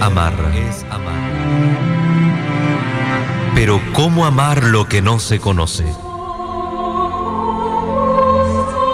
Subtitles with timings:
[0.00, 0.34] amar.
[3.54, 5.84] Pero ¿cómo amar lo que no se conoce?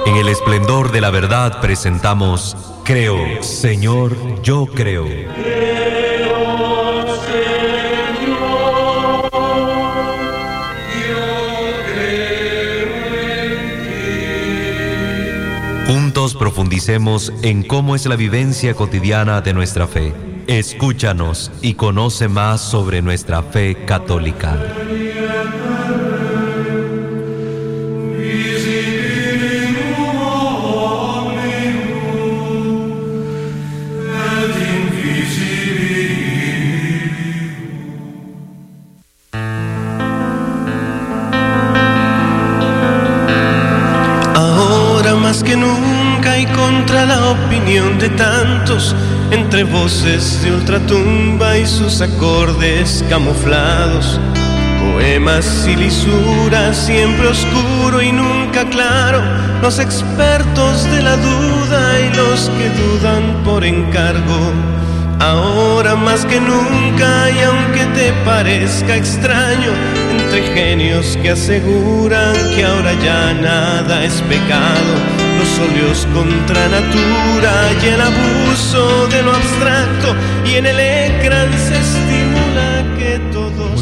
[0.06, 5.06] En el esplendor de la verdad presentamos Creo, Señor, yo creo.
[15.86, 20.33] Juntos profundicemos en cómo es la vivencia cotidiana de nuestra fe.
[20.46, 24.58] Escúchanos y conoce más sobre nuestra fe católica.
[49.84, 54.18] De ultratumba y sus acordes camuflados,
[54.80, 59.20] poemas y lisuras, siempre oscuro y nunca claro,
[59.60, 64.73] los expertos de la duda y los que dudan por encargo.
[65.24, 69.72] Ahora más que nunca y aunque te parezca extraño,
[70.10, 74.94] entre genios que aseguran que ahora ya nada es pecado,
[75.38, 81.44] los óleos contra natura y el abuso de lo abstracto y en el ecran.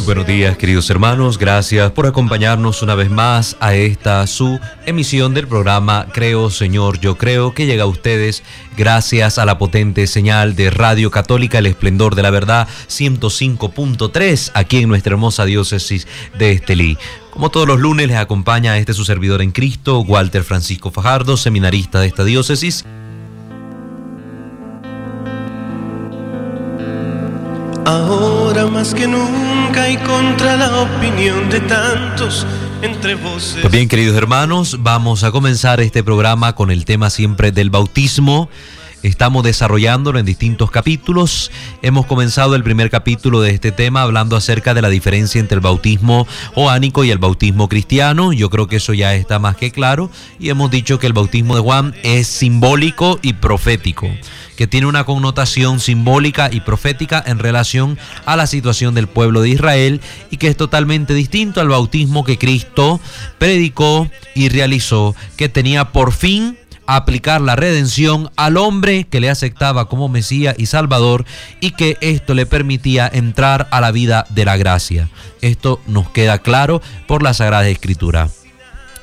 [0.05, 5.47] Buenos días queridos hermanos, gracias por acompañarnos una vez más a esta su emisión del
[5.47, 8.43] programa Creo Señor, yo creo que llega a ustedes
[8.77, 14.79] gracias a la potente señal de Radio Católica El Esplendor de la Verdad 105.3 aquí
[14.79, 16.99] en nuestra hermosa diócesis de Estelí.
[17.31, 22.01] Como todos los lunes les acompaña este su servidor en Cristo, Walter Francisco Fajardo, seminarista
[22.01, 22.85] de esta diócesis.
[27.85, 28.32] Ahora
[28.71, 32.47] más que nunca y contra la opinión de tantos,
[32.83, 33.59] entre voces...
[33.61, 38.49] Pues bien, queridos hermanos, vamos a comenzar este programa con el tema siempre del bautismo.
[39.03, 41.51] Estamos desarrollándolo en distintos capítulos.
[41.83, 45.61] Hemos comenzado el primer capítulo de este tema hablando acerca de la diferencia entre el
[45.61, 48.33] bautismo oánico y el bautismo cristiano.
[48.33, 50.09] Yo creo que eso ya está más que claro.
[50.39, 54.09] Y hemos dicho que el bautismo de Juan es simbólico y profético,
[54.57, 59.49] que tiene una connotación simbólica y profética en relación a la situación del pueblo de
[59.49, 63.01] Israel y que es totalmente distinto al bautismo que Cristo
[63.39, 69.89] predicó y realizó, que tenía por fin aplicar la redención al hombre que le aceptaba
[69.89, 71.25] como Mesías y Salvador
[71.61, 75.09] y que esto le permitía entrar a la vida de la gracia.
[75.41, 78.29] Esto nos queda claro por la Sagrada Escritura.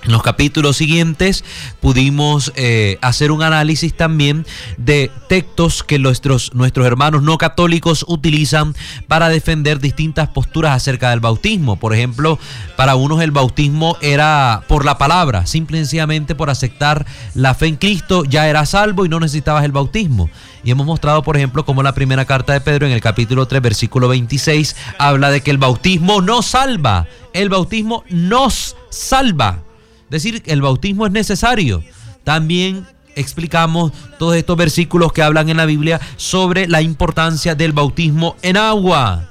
[0.04, 1.44] En los capítulos siguientes
[1.82, 4.46] pudimos eh, hacer un análisis también
[4.78, 8.76] de textos que nuestros, nuestros hermanos no católicos utilizan
[9.10, 11.76] para defender distintas posturas acerca del bautismo.
[11.76, 12.40] Por ejemplo,
[12.78, 17.68] para unos el bautismo era por la palabra, simple y sencillamente por aceptar la fe
[17.68, 20.30] en Cristo ya era salvo y no necesitabas el bautismo.
[20.64, 23.62] Y hemos mostrado, por ejemplo, cómo la primera carta de Pedro en el capítulo 3,
[23.62, 29.64] versículo 26, habla de que el bautismo no salva, el bautismo nos salva
[30.10, 31.84] decir, el bautismo es necesario.
[32.24, 38.36] También explicamos todos estos versículos que hablan en la Biblia sobre la importancia del bautismo
[38.42, 39.26] en agua.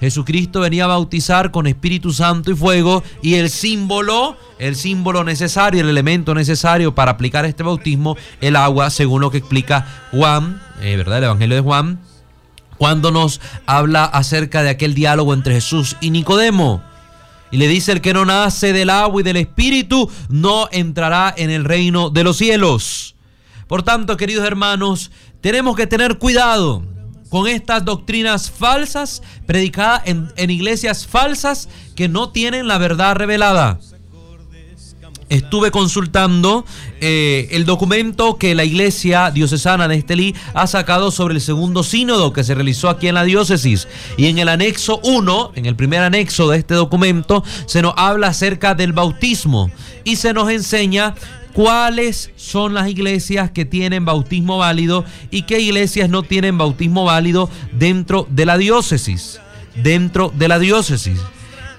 [0.00, 5.80] Jesucristo venía a bautizar con Espíritu Santo y fuego y el símbolo, el símbolo necesario,
[5.80, 10.96] el elemento necesario para aplicar este bautismo, el agua, según lo que explica Juan, eh,
[10.96, 11.18] ¿verdad?
[11.18, 11.98] El Evangelio de Juan,
[12.76, 16.82] cuando nos habla acerca de aquel diálogo entre Jesús y Nicodemo.
[17.50, 21.50] Y le dice, el que no nace del agua y del espíritu no entrará en
[21.50, 23.14] el reino de los cielos.
[23.68, 26.84] Por tanto, queridos hermanos, tenemos que tener cuidado
[27.28, 33.78] con estas doctrinas falsas predicadas en, en iglesias falsas que no tienen la verdad revelada
[35.28, 36.64] estuve consultando
[37.00, 42.32] eh, el documento que la iglesia diocesana de Estelí ha sacado sobre el segundo sínodo
[42.32, 43.88] que se realizó aquí en la diócesis.
[44.16, 48.28] Y en el anexo 1, en el primer anexo de este documento, se nos habla
[48.28, 49.70] acerca del bautismo
[50.04, 51.14] y se nos enseña
[51.52, 57.48] cuáles son las iglesias que tienen bautismo válido y qué iglesias no tienen bautismo válido
[57.72, 59.40] dentro de la diócesis.
[59.74, 61.18] Dentro de la diócesis.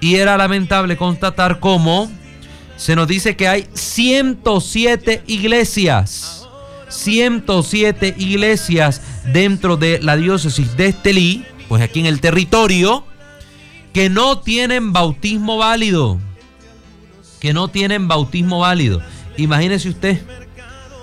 [0.00, 2.08] Y era lamentable constatar cómo
[2.78, 6.46] se nos dice que hay 107 iglesias,
[6.88, 9.02] 107 iglesias
[9.32, 13.04] dentro de la diócesis de Estelí, pues aquí en el territorio,
[13.92, 16.18] que no tienen bautismo válido,
[17.40, 19.02] que no tienen bautismo válido.
[19.36, 20.22] Imagínese usted,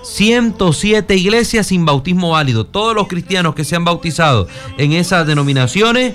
[0.02, 2.64] 107 iglesias sin bautismo válido.
[2.64, 6.14] Todos los cristianos que se han bautizado en esas denominaciones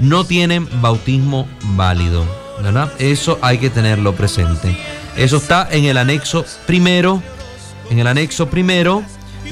[0.00, 2.24] no tienen bautismo válido.
[2.62, 2.92] ¿verdad?
[2.98, 4.76] Eso hay que tenerlo presente.
[5.16, 7.22] Eso está en el anexo primero,
[7.90, 9.04] en el anexo primero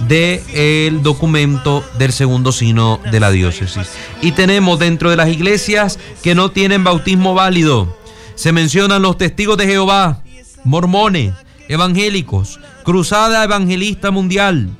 [0.09, 3.91] del documento del segundo sino de la diócesis.
[4.23, 7.97] Y tenemos dentro de las iglesias que no tienen bautismo válido.
[8.35, 10.23] Se mencionan los testigos de Jehová,
[10.65, 11.35] mormones,
[11.69, 14.71] evangélicos, Cruzada Evangelista Mundial,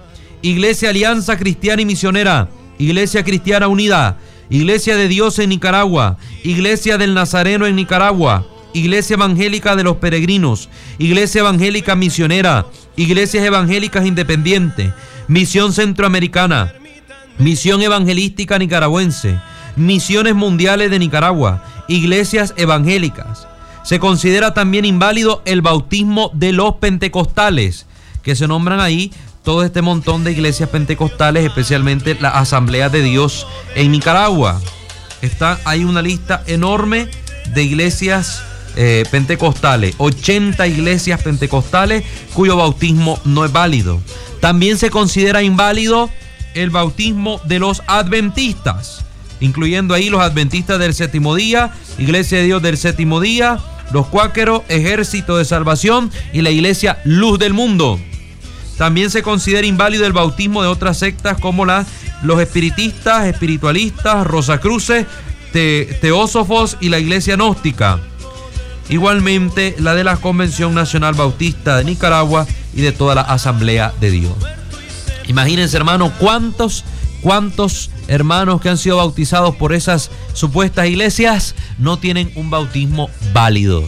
[0.43, 2.49] Iglesia Alianza Cristiana y Misionera,
[2.79, 4.19] Iglesia Cristiana Unida,
[4.49, 10.69] Iglesia de Dios en Nicaragua, Iglesia del Nazareno en Nicaragua, Iglesia Evangélica de los Peregrinos,
[10.99, 14.93] Iglesia Evangélica Misionera, Iglesias Evangélicas Independientes,
[15.29, 16.73] Misión Centroamericana,
[17.39, 19.39] Misión Evangelística Nicaragüense,
[19.77, 23.47] Misiones Mundiales de Nicaragua, Iglesias Evangélicas.
[23.83, 27.87] Se considera también inválido el bautismo de los pentecostales,
[28.23, 29.13] que se nombran ahí
[29.43, 34.61] todo este montón de iglesias pentecostales, especialmente la Asamblea de Dios en Nicaragua.
[35.23, 37.09] Está, hay una lista enorme
[37.55, 38.43] de iglesias
[38.77, 44.01] eh, pentecostales, 80 iglesias pentecostales cuyo bautismo no es válido.
[44.41, 46.11] También se considera inválido
[46.55, 49.05] el bautismo de los adventistas,
[49.41, 53.59] incluyendo ahí los adventistas del séptimo día, Iglesia de Dios del séptimo día,
[53.93, 57.99] los cuáqueros, Ejército de Salvación y la Iglesia Luz del Mundo.
[58.79, 61.85] También se considera inválido el bautismo de otras sectas como la,
[62.23, 65.07] los espiritistas, espiritualistas, Rosacruces,
[65.53, 68.01] Teósofos y la Iglesia Gnóstica.
[68.89, 74.11] Igualmente la de la Convención Nacional Bautista de Nicaragua y de toda la Asamblea de
[74.11, 74.35] Dios.
[75.29, 76.85] Imagínense, hermanos, cuántos,
[77.23, 83.85] cuántos hermanos que han sido bautizados por esas supuestas iglesias no tienen un bautismo válido.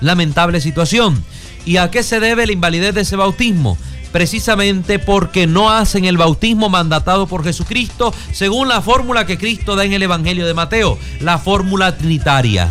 [0.00, 1.22] Lamentable situación.
[1.64, 3.78] ¿Y a qué se debe la invalidez de ese bautismo?
[4.12, 9.84] precisamente porque no hacen el bautismo mandatado por Jesucristo según la fórmula que Cristo da
[9.84, 12.68] en el Evangelio de Mateo, la fórmula trinitaria.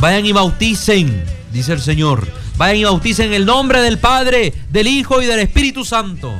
[0.00, 2.28] Vayan y bauticen, dice el Señor.
[2.56, 6.32] Vayan y bauticen en el nombre del Padre, del Hijo y del Espíritu Santo.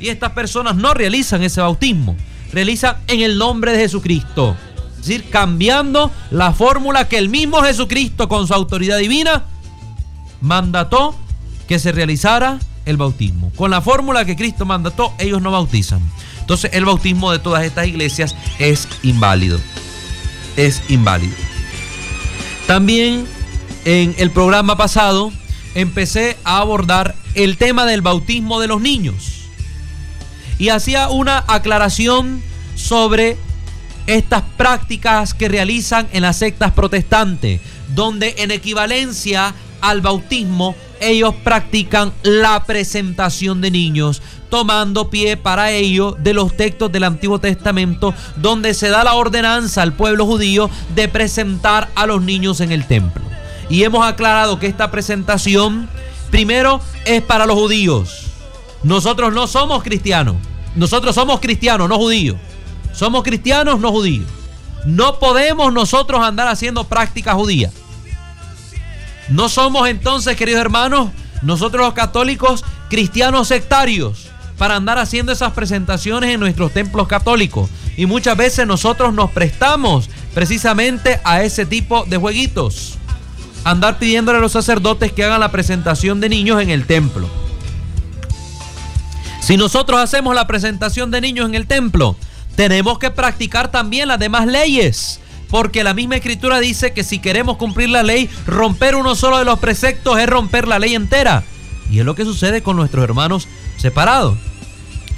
[0.00, 2.16] Y estas personas no realizan ese bautismo,
[2.52, 4.56] realizan en el nombre de Jesucristo.
[4.92, 9.44] Es decir, cambiando la fórmula que el mismo Jesucristo con su autoridad divina
[10.40, 11.14] mandató
[11.68, 13.52] que se realizara el bautismo.
[13.54, 16.00] Con la fórmula que Cristo mandató, ellos no bautizan.
[16.40, 19.58] Entonces el bautismo de todas estas iglesias es inválido.
[20.56, 21.34] Es inválido.
[22.66, 23.26] También
[23.84, 25.32] en el programa pasado
[25.74, 29.48] empecé a abordar el tema del bautismo de los niños.
[30.58, 32.42] Y hacía una aclaración
[32.74, 33.36] sobre
[34.06, 37.60] estas prácticas que realizan en las sectas protestantes,
[37.94, 44.22] donde en equivalencia al bautismo ellos practican la presentación de niños,
[44.54, 49.82] tomando pie para ello de los textos del Antiguo Testamento, donde se da la ordenanza
[49.82, 53.20] al pueblo judío de presentar a los niños en el templo.
[53.68, 55.88] Y hemos aclarado que esta presentación,
[56.30, 58.26] primero, es para los judíos.
[58.84, 60.36] Nosotros no somos cristianos.
[60.76, 62.36] Nosotros somos cristianos, no judíos.
[62.92, 64.28] Somos cristianos, no judíos.
[64.86, 67.72] No podemos nosotros andar haciendo prácticas judías.
[69.30, 71.10] No somos entonces, queridos hermanos,
[71.42, 77.70] nosotros los católicos, cristianos sectarios, para andar haciendo esas presentaciones en nuestros templos católicos.
[77.96, 82.98] Y muchas veces nosotros nos prestamos precisamente a ese tipo de jueguitos.
[83.64, 87.28] Andar pidiéndole a los sacerdotes que hagan la presentación de niños en el templo.
[89.40, 92.16] Si nosotros hacemos la presentación de niños en el templo,
[92.56, 95.20] tenemos que practicar también las demás leyes
[95.54, 99.44] porque la misma escritura dice que si queremos cumplir la ley, romper uno solo de
[99.44, 101.44] los preceptos es romper la ley entera.
[101.90, 103.46] Y es lo que sucede con nuestros hermanos
[103.84, 104.38] separados.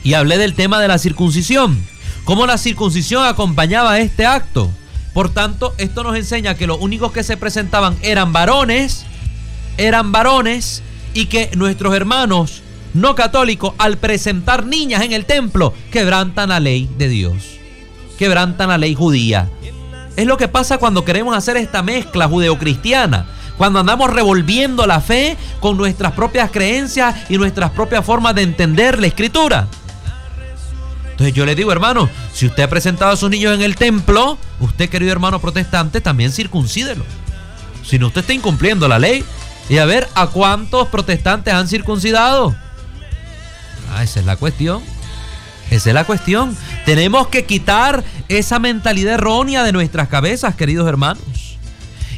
[0.03, 1.81] Y hablé del tema de la circuncisión,
[2.25, 4.73] cómo la circuncisión acompañaba este acto.
[5.15, 9.07] Por tanto, esto nos enseña que los únicos que se presentaban eran varones,
[9.79, 10.83] eran varones,
[11.15, 16.91] y que nuestros hermanos no católicos, al presentar niñas en el templo, quebrantan la ley
[16.99, 17.37] de Dios,
[18.19, 19.49] quebrantan la ley judía.
[20.17, 23.27] Es lo que pasa cuando queremos hacer esta mezcla judeocristiana.
[23.57, 28.99] Cuando andamos revolviendo la fe con nuestras propias creencias y nuestras propias formas de entender
[28.99, 29.69] la escritura.
[31.13, 34.37] Entonces yo le digo, hermano, si usted ha presentado a sus niños en el templo,
[34.61, 37.05] usted, querido hermano protestante, también circuncídelo.
[37.83, 39.25] Si no, usted está incumpliendo la ley.
[39.71, 42.55] Y a ver, ¿a cuántos protestantes han circuncidado?
[43.95, 44.83] Ah, esa es la cuestión.
[45.71, 46.57] Esa es la cuestión.
[46.85, 51.46] Tenemos que quitar esa mentalidad errónea de nuestras cabezas, queridos hermanos.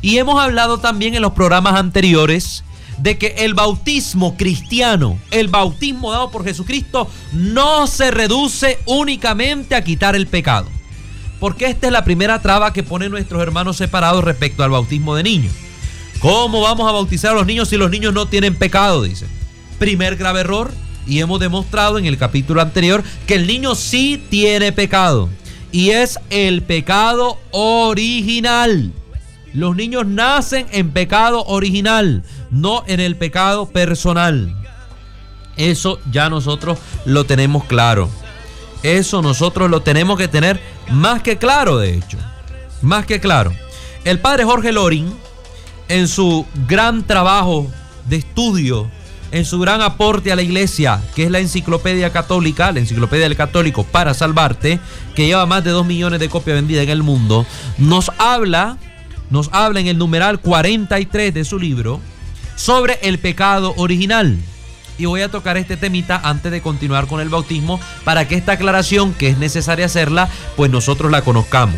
[0.00, 2.64] Y hemos hablado también en los programas anteriores
[2.98, 9.84] de que el bautismo cristiano, el bautismo dado por Jesucristo, no se reduce únicamente a
[9.84, 10.68] quitar el pecado.
[11.40, 15.22] Porque esta es la primera traba que ponen nuestros hermanos separados respecto al bautismo de
[15.22, 15.52] niños.
[16.20, 19.02] ¿Cómo vamos a bautizar a los niños si los niños no tienen pecado?
[19.04, 19.26] Dice.
[19.78, 20.72] Primer grave error.
[21.06, 25.28] Y hemos demostrado en el capítulo anterior que el niño sí tiene pecado.
[25.70, 28.92] Y es el pecado original.
[29.54, 34.54] Los niños nacen en pecado original, no en el pecado personal.
[35.56, 38.08] Eso ya nosotros lo tenemos claro.
[38.82, 42.18] Eso nosotros lo tenemos que tener más que claro, de hecho.
[42.82, 43.52] Más que claro.
[44.04, 45.12] El padre Jorge Lorin,
[45.88, 47.66] en su gran trabajo
[48.08, 48.88] de estudio,
[49.30, 53.36] en su gran aporte a la iglesia, que es la enciclopedia católica, la enciclopedia del
[53.36, 54.78] católico para salvarte,
[55.14, 57.44] que lleva más de 2 millones de copias vendidas en el mundo,
[57.78, 58.78] nos habla
[59.30, 62.00] nos habla en el numeral 43 de su libro
[62.56, 64.36] sobre el pecado original.
[64.98, 68.52] Y voy a tocar este temita antes de continuar con el bautismo para que esta
[68.52, 71.76] aclaración, que es necesaria hacerla, pues nosotros la conozcamos.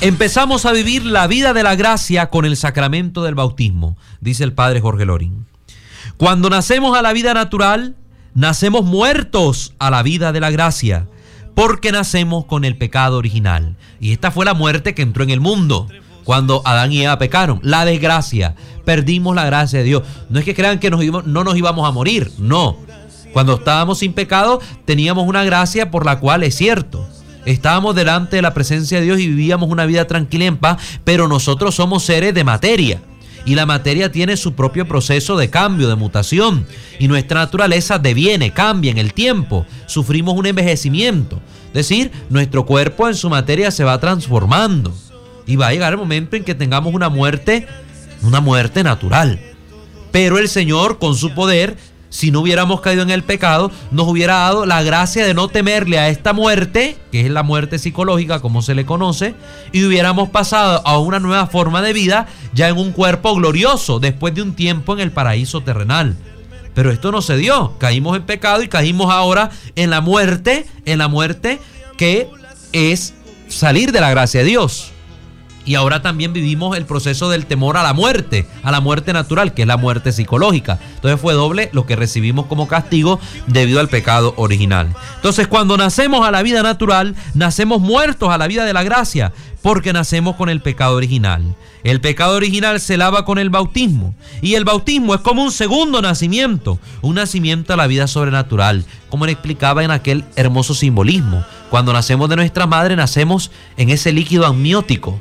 [0.00, 4.52] Empezamos a vivir la vida de la gracia con el sacramento del bautismo, dice el
[4.52, 5.46] padre Jorge Lorín.
[6.16, 7.94] Cuando nacemos a la vida natural,
[8.34, 11.06] nacemos muertos a la vida de la gracia
[11.60, 13.76] porque nacemos con el pecado original.
[14.00, 15.88] Y esta fue la muerte que entró en el mundo
[16.24, 17.60] cuando Adán y Eva pecaron.
[17.62, 18.54] La desgracia.
[18.86, 20.02] Perdimos la gracia de Dios.
[20.30, 22.78] No es que crean que no nos íbamos a morir, no.
[23.34, 27.06] Cuando estábamos sin pecado teníamos una gracia por la cual es cierto.
[27.44, 31.28] Estábamos delante de la presencia de Dios y vivíamos una vida tranquila en paz, pero
[31.28, 33.02] nosotros somos seres de materia
[33.44, 36.66] y la materia tiene su propio proceso de cambio, de mutación,
[36.98, 43.08] y nuestra naturaleza deviene, cambia en el tiempo, sufrimos un envejecimiento, es decir, nuestro cuerpo
[43.08, 44.94] en su materia se va transformando
[45.46, 47.66] y va a llegar el momento en que tengamos una muerte,
[48.22, 49.40] una muerte natural.
[50.12, 51.76] Pero el Señor con su poder
[52.10, 55.98] si no hubiéramos caído en el pecado, nos hubiera dado la gracia de no temerle
[55.98, 59.34] a esta muerte, que es la muerte psicológica como se le conoce,
[59.72, 64.34] y hubiéramos pasado a una nueva forma de vida ya en un cuerpo glorioso, después
[64.34, 66.16] de un tiempo en el paraíso terrenal.
[66.74, 70.98] Pero esto no se dio, caímos en pecado y caímos ahora en la muerte, en
[70.98, 71.60] la muerte
[71.96, 72.28] que
[72.72, 73.14] es
[73.48, 74.92] salir de la gracia de Dios.
[75.70, 79.54] Y ahora también vivimos el proceso del temor a la muerte, a la muerte natural,
[79.54, 80.80] que es la muerte psicológica.
[80.96, 84.92] Entonces fue doble lo que recibimos como castigo debido al pecado original.
[85.14, 89.32] Entonces cuando nacemos a la vida natural, nacemos muertos a la vida de la gracia,
[89.62, 91.54] porque nacemos con el pecado original.
[91.84, 94.12] El pecado original se lava con el bautismo.
[94.42, 99.24] Y el bautismo es como un segundo nacimiento, un nacimiento a la vida sobrenatural, como
[99.24, 101.44] le explicaba en aquel hermoso simbolismo.
[101.70, 105.20] Cuando nacemos de nuestra madre, nacemos en ese líquido amniótico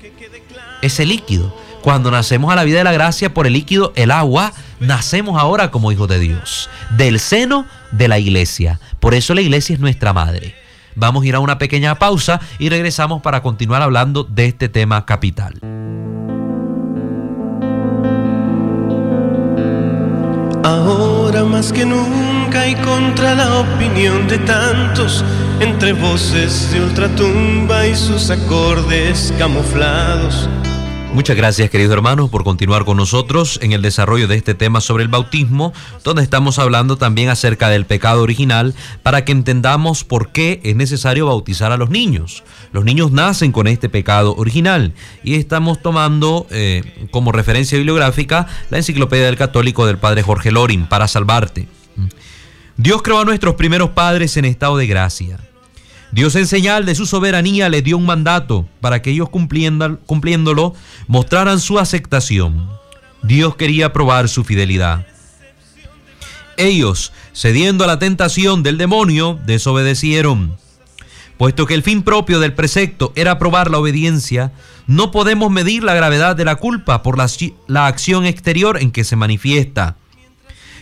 [0.81, 1.53] ese líquido.
[1.81, 5.71] Cuando nacemos a la vida de la gracia por el líquido, el agua, nacemos ahora
[5.71, 8.79] como hijos de Dios, del seno de la iglesia.
[8.99, 10.55] Por eso la iglesia es nuestra madre.
[10.95, 15.05] Vamos a ir a una pequeña pausa y regresamos para continuar hablando de este tema
[15.05, 15.59] capital.
[20.63, 25.23] Ahora más que nunca y contra la opinión de tantos,
[25.61, 30.49] entre voces de ultratumba y sus acordes camuflados
[31.11, 35.03] Muchas gracias queridos hermanos por continuar con nosotros en el desarrollo de este tema sobre
[35.03, 35.73] el bautismo,
[36.03, 41.25] donde estamos hablando también acerca del pecado original para que entendamos por qué es necesario
[41.25, 42.43] bautizar a los niños.
[42.71, 48.77] Los niños nacen con este pecado original y estamos tomando eh, como referencia bibliográfica la
[48.77, 51.67] enciclopedia del católico del padre Jorge Lorin para salvarte.
[52.77, 55.39] Dios creó a nuestros primeros padres en estado de gracia
[56.11, 60.73] Dios en señal de su soberanía les dio un mandato para que ellos cumpliéndolo
[61.07, 62.69] mostraran su aceptación.
[63.21, 65.05] Dios quería probar su fidelidad.
[66.57, 70.57] Ellos, cediendo a la tentación del demonio, desobedecieron.
[71.37, 74.51] Puesto que el fin propio del precepto era probar la obediencia,
[74.87, 77.27] no podemos medir la gravedad de la culpa por la,
[77.67, 79.95] la acción exterior en que se manifiesta.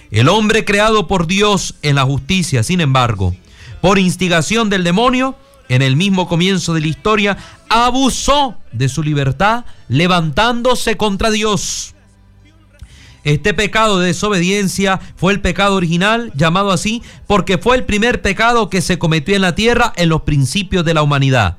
[0.10, 3.36] El hombre creado por Dios en la justicia, sin embargo,
[3.82, 5.36] por instigación del demonio,
[5.70, 7.38] en el mismo comienzo de la historia,
[7.70, 11.94] abusó de su libertad levantándose contra Dios.
[13.24, 18.70] Este pecado de desobediencia fue el pecado original, llamado así, porque fue el primer pecado
[18.70, 21.58] que se cometió en la tierra en los principios de la humanidad.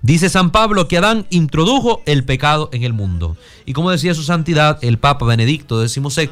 [0.00, 3.36] Dice San Pablo que Adán introdujo el pecado en el mundo.
[3.66, 6.30] Y como decía su santidad, el Papa Benedicto XVI,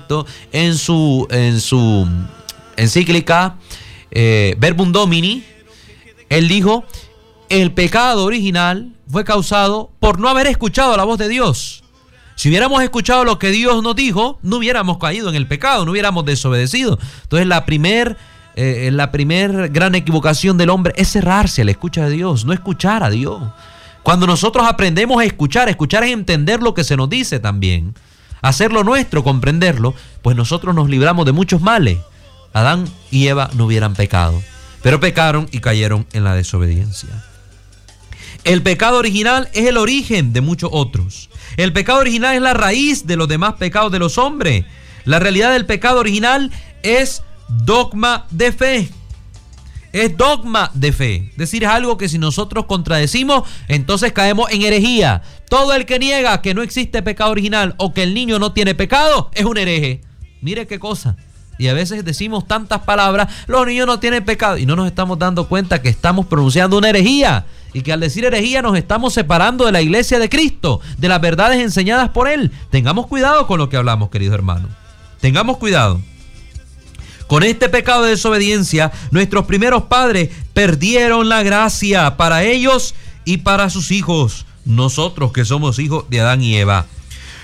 [0.53, 2.09] en su, en su
[2.77, 3.57] encíclica
[4.11, 5.45] eh, Verbum Domini,
[6.29, 6.85] él dijo,
[7.49, 11.83] el pecado original fue causado por no haber escuchado la voz de Dios.
[12.37, 15.91] Si hubiéramos escuchado lo que Dios nos dijo, no hubiéramos caído en el pecado, no
[15.91, 16.99] hubiéramos desobedecido.
[17.23, 18.17] Entonces la primer,
[18.57, 22.53] eh, la primer gran equivocación del hombre es cerrarse a la escucha de Dios, no
[22.53, 23.43] escuchar a Dios.
[24.03, 27.95] Cuando nosotros aprendemos a escuchar, escuchar es entender lo que se nos dice también,
[28.41, 31.99] hacerlo nuestro, comprenderlo, pues nosotros nos libramos de muchos males.
[32.53, 34.43] Adán y Eva no hubieran pecado,
[34.83, 37.09] pero pecaron y cayeron en la desobediencia.
[38.45, 41.29] El pecado original es el origen de muchos otros.
[41.57, 44.65] El pecado original es la raíz de los demás pecados de los hombres.
[45.05, 46.51] La realidad del pecado original
[46.83, 48.91] es dogma de fe.
[49.93, 51.29] Es dogma de fe.
[51.33, 55.23] Es decir, es algo que si nosotros contradecimos, entonces caemos en herejía.
[55.49, 58.75] Todo el que niega que no existe pecado original o que el niño no tiene
[58.75, 60.01] pecado es un hereje.
[60.41, 61.17] Mire qué cosa.
[61.61, 64.57] Y a veces decimos tantas palabras, los niños no tienen pecado.
[64.57, 68.25] Y no nos estamos dando cuenta que estamos pronunciando una herejía y que al decir
[68.25, 72.51] herejía nos estamos separando de la iglesia de Cristo, de las verdades enseñadas por Él.
[72.71, 74.71] Tengamos cuidado con lo que hablamos, querido hermano.
[75.21, 76.01] Tengamos cuidado.
[77.27, 82.95] Con este pecado de desobediencia, nuestros primeros padres perdieron la gracia para ellos
[83.27, 86.87] y para sus hijos, nosotros que somos hijos de Adán y Eva.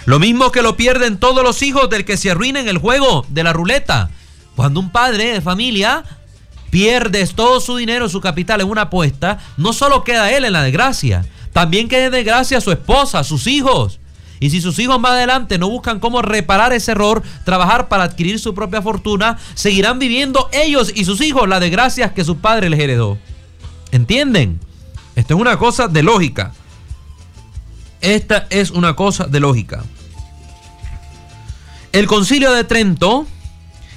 [0.07, 3.27] Lo mismo que lo pierden todos los hijos del que se arruina en el juego
[3.29, 4.09] de la ruleta.
[4.55, 6.05] Cuando un padre de familia
[6.71, 10.63] pierdes todo su dinero, su capital en una apuesta, no solo queda él en la
[10.63, 13.99] desgracia, también queda en desgracia su esposa, sus hijos.
[14.39, 18.39] Y si sus hijos más adelante no buscan cómo reparar ese error, trabajar para adquirir
[18.39, 22.79] su propia fortuna, seguirán viviendo ellos y sus hijos las desgracias que su padre les
[22.79, 23.19] heredó.
[23.91, 24.61] ¿Entienden?
[25.17, 26.53] Esto es una cosa de lógica.
[28.01, 29.83] Esta es una cosa de lógica.
[31.97, 33.26] El concilio de Trento,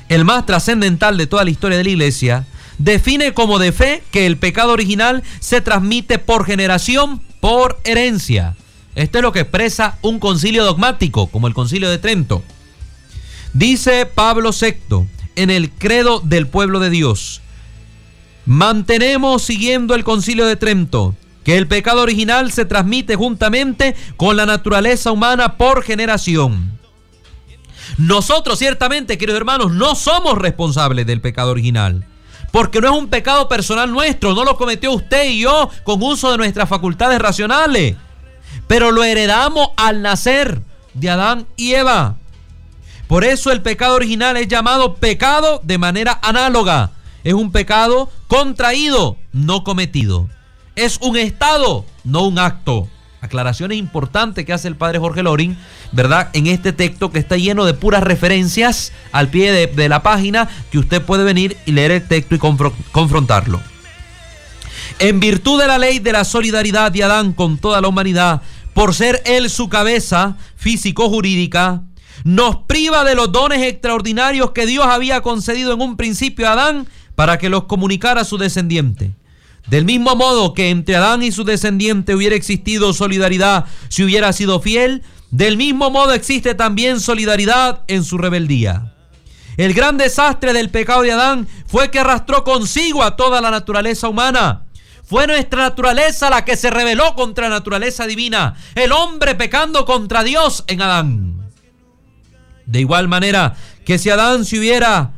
[0.08, 2.46] el más trascendental de toda la historia de la iglesia,
[2.78, 8.56] define como de fe que el pecado original se transmite por generación, por herencia.
[8.96, 12.42] Esto es lo que expresa un concilio dogmático, como el concilio de Trento.
[13.52, 17.42] Dice Pablo VI en el credo del pueblo de Dios,
[18.46, 24.46] mantenemos siguiendo el concilio de Trento, que el pecado original se transmite juntamente con la
[24.46, 26.79] naturaleza humana por generación.
[28.00, 32.06] Nosotros ciertamente, queridos hermanos, no somos responsables del pecado original.
[32.50, 36.32] Porque no es un pecado personal nuestro, no lo cometió usted y yo con uso
[36.32, 37.98] de nuestras facultades racionales.
[38.68, 40.62] Pero lo heredamos al nacer
[40.94, 42.16] de Adán y Eva.
[43.08, 46.92] Por eso el pecado original es llamado pecado de manera análoga.
[47.26, 50.30] Es un pecado contraído, no cometido.
[50.78, 52.88] Es un estado, no un acto.
[53.22, 55.58] Aclaraciones importantes que hace el padre Jorge Lorin,
[55.92, 56.30] ¿verdad?
[56.34, 60.80] En este texto que está lleno de puras referencias al pie de, la página que
[60.80, 63.62] usted puede venir y leer el texto y confrontarlo.
[65.00, 68.42] En virtud de la ley de la solidaridad de Adán con toda la humanidad,
[68.74, 71.84] por ser él su cabeza físico-jurídica,
[72.24, 76.88] nos priva de los dones extraordinarios que Dios había concedido en un principio a Adán
[77.16, 79.12] para que los comunicara a su descendiente.
[79.70, 84.60] Del mismo modo que entre Adán y su descendiente hubiera existido solidaridad si hubiera sido
[84.60, 88.94] fiel, del mismo modo existe también solidaridad en su rebeldía.
[89.58, 94.08] El gran desastre del pecado de Adán fue que arrastró consigo a toda la naturaleza
[94.08, 94.64] humana.
[95.04, 100.24] Fue nuestra naturaleza la que se rebeló contra la naturaleza divina, el hombre pecando contra
[100.24, 101.52] Dios en Adán.
[102.66, 103.56] De igual manera
[103.86, 105.12] que si Adán se hubiera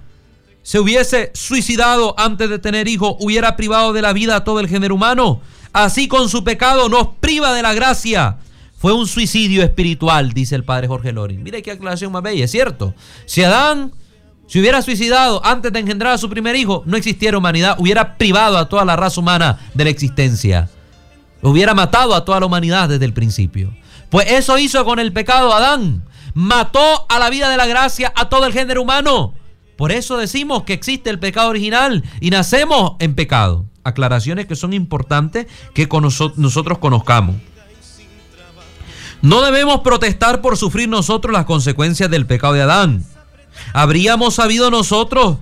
[0.63, 4.67] se hubiese suicidado antes de tener hijo, hubiera privado de la vida a todo el
[4.67, 5.41] género humano.
[5.73, 8.37] Así con su pecado nos priva de la gracia.
[8.77, 11.43] Fue un suicidio espiritual, dice el padre Jorge Lorin.
[11.43, 12.93] Mire qué aclaración más bella, es cierto.
[13.25, 13.91] Si Adán
[14.47, 18.57] se hubiera suicidado antes de engendrar a su primer hijo, no existiera humanidad, hubiera privado
[18.57, 20.69] a toda la raza humana de la existencia.
[21.41, 23.73] Hubiera matado a toda la humanidad desde el principio.
[24.09, 26.03] Pues eso hizo con el pecado Adán.
[26.33, 29.33] Mató a la vida de la gracia a todo el género humano.
[29.81, 33.65] Por eso decimos que existe el pecado original y nacemos en pecado.
[33.83, 35.89] Aclaraciones que son importantes que
[36.35, 37.37] nosotros conozcamos.
[39.23, 43.03] No debemos protestar por sufrir nosotros las consecuencias del pecado de Adán.
[43.73, 45.37] Habríamos sabido nosotros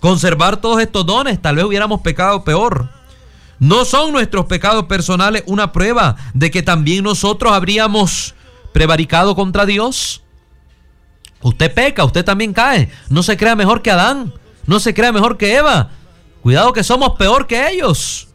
[0.00, 2.90] conservar todos estos dones, tal vez hubiéramos pecado peor.
[3.58, 8.34] ¿No son nuestros pecados personales una prueba de que también nosotros habríamos
[8.74, 10.22] prevaricado contra Dios?
[11.42, 12.90] Usted peca, usted también cae.
[13.08, 14.34] No se crea mejor que Adán.
[14.66, 15.90] No se crea mejor que Eva.
[16.42, 18.28] Cuidado que somos peor que ellos.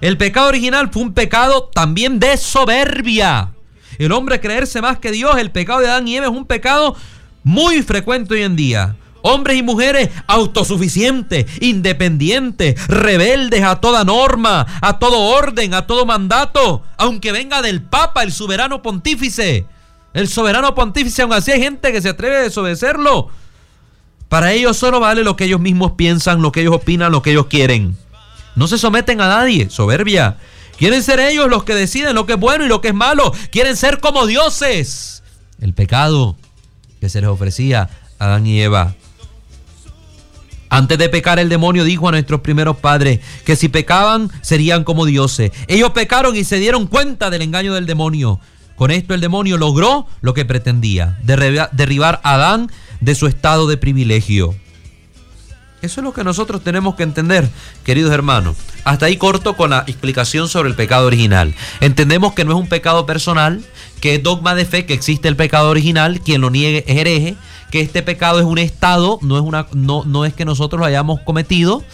[0.00, 3.52] El pecado original fue un pecado también de soberbia.
[3.98, 6.96] El hombre creerse más que Dios, el pecado de Adán y Eva es un pecado
[7.42, 8.96] muy frecuente hoy en día.
[9.22, 16.82] Hombres y mujeres autosuficientes, independientes, rebeldes a toda norma, a todo orden, a todo mandato,
[16.98, 19.66] aunque venga del Papa, el soberano pontífice.
[20.14, 23.28] El soberano pontífice, aún así hay gente que se atreve a desobedecerlo.
[24.28, 27.32] Para ellos solo vale lo que ellos mismos piensan, lo que ellos opinan, lo que
[27.32, 27.96] ellos quieren.
[28.54, 30.38] No se someten a nadie, soberbia.
[30.78, 33.32] Quieren ser ellos los que deciden lo que es bueno y lo que es malo.
[33.50, 35.22] Quieren ser como dioses.
[35.60, 36.36] El pecado
[37.00, 38.94] que se les ofrecía a Adán y Eva.
[40.68, 45.06] Antes de pecar el demonio dijo a nuestros primeros padres que si pecaban serían como
[45.06, 45.52] dioses.
[45.68, 48.40] Ellos pecaron y se dieron cuenta del engaño del demonio.
[48.76, 53.76] Con esto el demonio logró lo que pretendía, derribar a Adán de su estado de
[53.76, 54.54] privilegio.
[55.82, 57.46] Eso es lo que nosotros tenemos que entender,
[57.84, 58.56] queridos hermanos.
[58.84, 61.54] Hasta ahí corto con la explicación sobre el pecado original.
[61.80, 63.62] Entendemos que no es un pecado personal,
[64.00, 67.36] que es dogma de fe que existe el pecado original, quien lo niegue es hereje,
[67.70, 70.86] que este pecado es un estado, no es, una, no, no es que nosotros lo
[70.86, 71.84] hayamos cometido,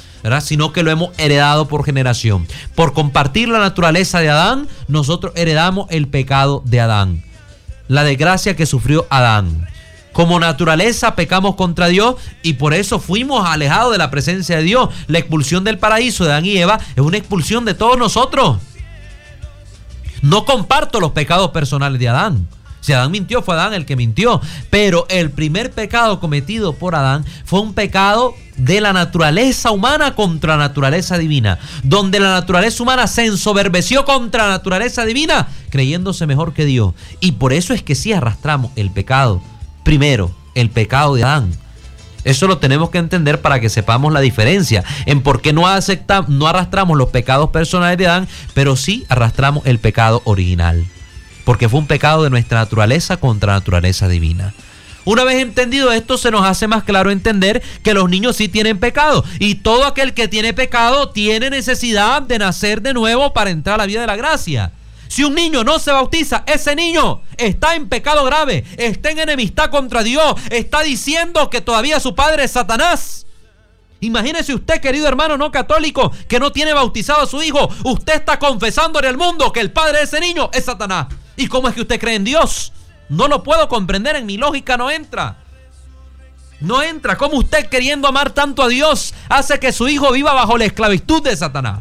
[0.40, 2.46] sino que lo hemos heredado por generación.
[2.74, 7.22] Por compartir la naturaleza de Adán, nosotros heredamos el pecado de Adán.
[7.88, 9.66] La desgracia que sufrió Adán.
[10.12, 14.90] Como naturaleza pecamos contra Dios y por eso fuimos alejados de la presencia de Dios.
[15.06, 18.58] La expulsión del paraíso de Adán y Eva es una expulsión de todos nosotros.
[20.22, 22.48] No comparto los pecados personales de Adán.
[22.80, 24.40] Si Adán mintió, fue Adán el que mintió.
[24.70, 30.56] Pero el primer pecado cometido por Adán fue un pecado de la naturaleza humana contra
[30.56, 31.58] la naturaleza divina.
[31.82, 36.94] Donde la naturaleza humana se ensoberbeció contra la naturaleza divina, creyéndose mejor que Dios.
[37.20, 39.42] Y por eso es que sí arrastramos el pecado
[39.84, 41.50] primero el pecado de Adán.
[42.22, 45.64] Eso lo tenemos que entender para que sepamos la diferencia en por qué no,
[46.28, 50.84] no arrastramos los pecados personales de Adán, pero sí arrastramos el pecado original.
[51.50, 54.54] Porque fue un pecado de nuestra naturaleza contra naturaleza divina.
[55.04, 58.78] Una vez entendido esto, se nos hace más claro entender que los niños sí tienen
[58.78, 59.24] pecado.
[59.40, 63.78] Y todo aquel que tiene pecado tiene necesidad de nacer de nuevo para entrar a
[63.78, 64.70] la vida de la gracia.
[65.08, 69.70] Si un niño no se bautiza, ese niño está en pecado grave, está en enemistad
[69.70, 73.26] contra Dios, está diciendo que todavía su padre es Satanás.
[73.98, 77.68] Imagínese usted, querido hermano no católico, que no tiene bautizado a su hijo.
[77.82, 81.08] Usted está confesándole al mundo que el padre de ese niño es Satanás.
[81.40, 82.70] ¿Y cómo es que usted cree en Dios?
[83.08, 85.38] No lo puedo comprender, en mi lógica no entra.
[86.60, 87.16] No entra.
[87.16, 91.22] ¿Cómo usted queriendo amar tanto a Dios hace que su hijo viva bajo la esclavitud
[91.22, 91.80] de Satanás?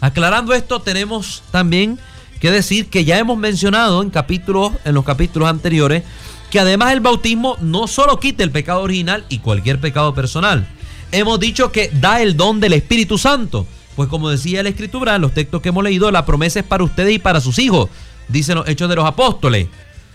[0.00, 1.98] Aclarando esto, tenemos también
[2.38, 6.04] que decir que ya hemos mencionado en capítulos, en los capítulos anteriores,
[6.48, 10.68] que además el bautismo no solo quita el pecado original y cualquier pecado personal.
[11.10, 13.66] Hemos dicho que da el don del Espíritu Santo.
[13.96, 17.14] Pues como decía la Escritura, los textos que hemos leído, la promesa es para ustedes
[17.14, 17.90] y para sus hijos.
[18.28, 19.68] Dicen los Hechos de los Apóstoles.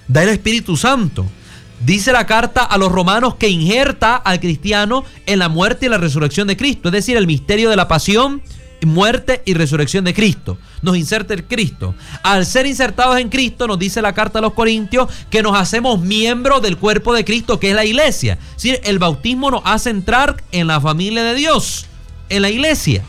[0.08, 1.26] Da el Espíritu Santo.
[1.86, 6.00] Dice la carta a los romanos que injerta al cristiano en la muerte y la
[6.00, 6.90] resurrección de Cristo.
[6.90, 8.42] Es decir, el misterio de la pasión,
[8.86, 10.58] muerte y resurrección de Cristo.
[10.82, 11.94] Nos inserta el Cristo.
[12.24, 16.00] Al ser insertados en Cristo, nos dice la carta a los Corintios que nos hacemos
[16.00, 18.40] miembros del cuerpo de Cristo, que es la iglesia.
[18.56, 18.76] ¿Sí?
[18.84, 21.86] El bautismo nos hace entrar en la familia de Dios,
[22.30, 23.04] en la iglesia.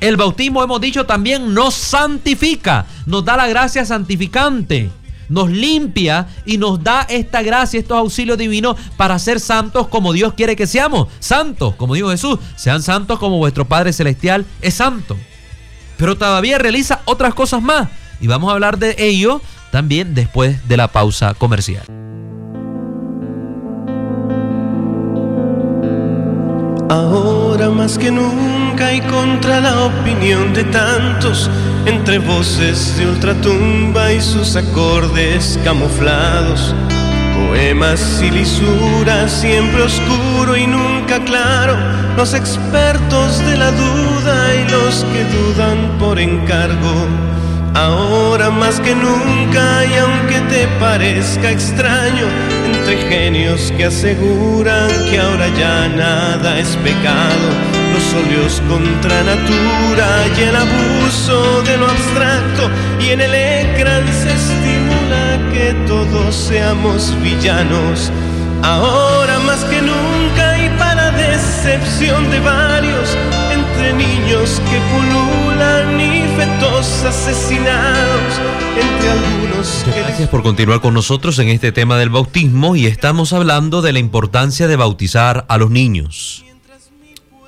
[0.00, 4.90] El bautismo, hemos dicho, también nos santifica, nos da la gracia santificante
[5.30, 10.34] nos limpia y nos da esta gracia, estos auxilios divinos para ser santos como Dios
[10.34, 11.08] quiere que seamos.
[11.20, 15.16] Santos, como dijo Jesús, sean santos como vuestro Padre Celestial es santo.
[15.96, 17.88] Pero todavía realiza otras cosas más
[18.20, 21.84] y vamos a hablar de ello también después de la pausa comercial.
[26.88, 31.50] Ahora más que nunca y contra la opinión de tantos,
[31.84, 36.74] entre voces de ultratumba y sus acordes camuflados,
[37.36, 41.76] poemas y lisuras, siempre oscuro y nunca claro,
[42.16, 47.06] los expertos de la duda y los que dudan por encargo.
[47.74, 52.26] Ahora más que nunca y aunque te parezca extraño,
[52.90, 57.48] entre genios que aseguran que ahora ya nada es pecado,
[57.92, 64.32] los óleos contra natura y el abuso de lo abstracto y en el ecran se
[64.32, 68.10] estimula que todos seamos villanos.
[68.62, 73.16] Ahora más que nunca y para decepción de varios,
[73.94, 76.20] niños que pululan y
[77.04, 78.40] asesinados,
[78.76, 83.92] entre Gracias por continuar con nosotros en este tema del bautismo y estamos hablando de
[83.92, 86.44] la importancia de bautizar a los niños.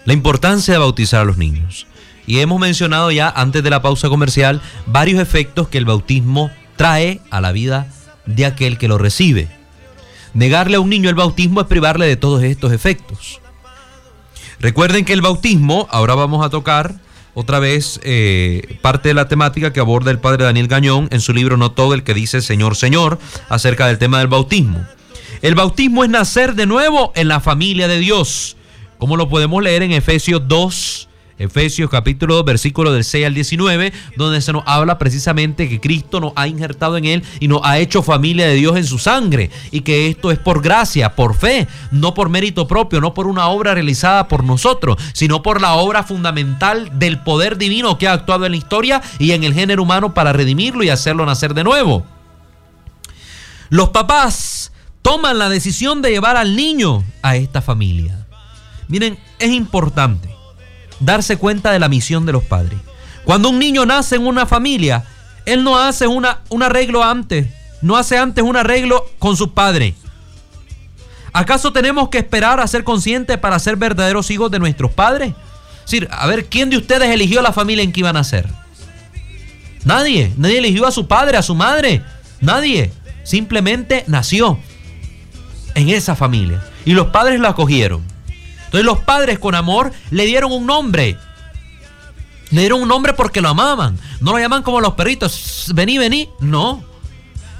[0.04, 1.86] La importancia de bautizar a los niños.
[2.26, 7.20] Y hemos mencionado ya antes de la pausa comercial varios efectos que el bautismo trae
[7.30, 7.86] a la vida
[8.26, 9.48] de aquel que lo recibe.
[10.34, 13.40] Negarle a un niño el bautismo es privarle de todos estos efectos.
[14.62, 16.94] Recuerden que el bautismo, ahora vamos a tocar
[17.34, 21.32] otra vez eh, parte de la temática que aborda el padre Daniel Gañón en su
[21.32, 24.86] libro No Todo el que dice Señor, Señor, acerca del tema del bautismo.
[25.42, 28.56] El bautismo es nacer de nuevo en la familia de Dios,
[28.98, 33.92] como lo podemos leer en Efesios 2, Efesios capítulo 2, versículo del 6 al 19,
[34.16, 37.78] donde se nos habla precisamente que Cristo nos ha injertado en Él y nos ha
[37.78, 39.50] hecho familia de Dios en su sangre.
[39.70, 43.48] Y que esto es por gracia, por fe, no por mérito propio, no por una
[43.48, 48.46] obra realizada por nosotros, sino por la obra fundamental del poder divino que ha actuado
[48.46, 52.04] en la historia y en el género humano para redimirlo y hacerlo nacer de nuevo.
[53.70, 58.26] Los papás toman la decisión de llevar al niño a esta familia.
[58.88, 60.41] Miren, es importante
[61.04, 62.78] darse cuenta de la misión de los padres.
[63.24, 65.04] Cuando un niño nace en una familia,
[65.44, 67.48] él no hace una, un arreglo antes,
[67.80, 69.94] no hace antes un arreglo con su padre.
[71.32, 75.32] ¿Acaso tenemos que esperar a ser conscientes para ser verdaderos hijos de nuestros padres?
[75.84, 78.48] Es decir, a ver, ¿quién de ustedes eligió la familia en que iban a nacer?
[79.84, 82.02] Nadie, nadie eligió a su padre, a su madre,
[82.40, 82.92] nadie.
[83.24, 84.58] Simplemente nació
[85.74, 86.62] en esa familia.
[86.84, 88.11] Y los padres la acogieron.
[88.72, 91.18] Entonces los padres con amor le dieron un nombre.
[92.50, 93.98] Le dieron un nombre porque lo amaban.
[94.20, 95.66] No lo llaman como los perritos.
[95.74, 96.30] Vení, vení.
[96.40, 96.82] No.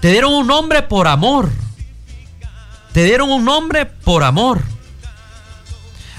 [0.00, 1.50] Te dieron un nombre por amor.
[2.94, 4.62] Te dieron un nombre por amor.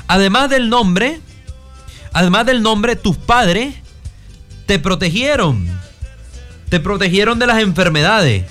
[0.05, 1.21] Además del nombre,
[2.11, 3.73] además del nombre, tus padres
[4.67, 5.67] te protegieron.
[6.69, 8.45] Te protegieron de las enfermedades.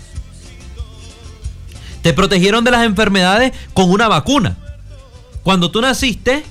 [2.02, 4.56] Te protegieron de las enfermedades con una vacuna.
[5.42, 6.44] Cuando tú naciste,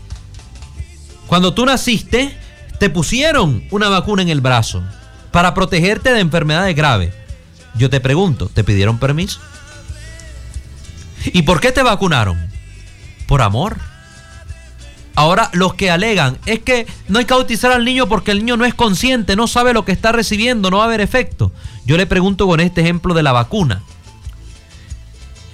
[1.28, 2.38] cuando tú naciste,
[2.80, 4.84] te pusieron una vacuna en el brazo
[5.32, 7.14] para protegerte de enfermedades graves.
[7.76, 9.40] Yo te pregunto, ¿te pidieron permiso?
[11.26, 12.38] ¿Y por qué te vacunaron?
[13.28, 13.78] Por amor.
[15.16, 18.58] Ahora, los que alegan es que no hay que bautizar al niño porque el niño
[18.58, 21.52] no es consciente, no sabe lo que está recibiendo, no va a haber efecto.
[21.86, 23.84] Yo le pregunto con este ejemplo de la vacuna.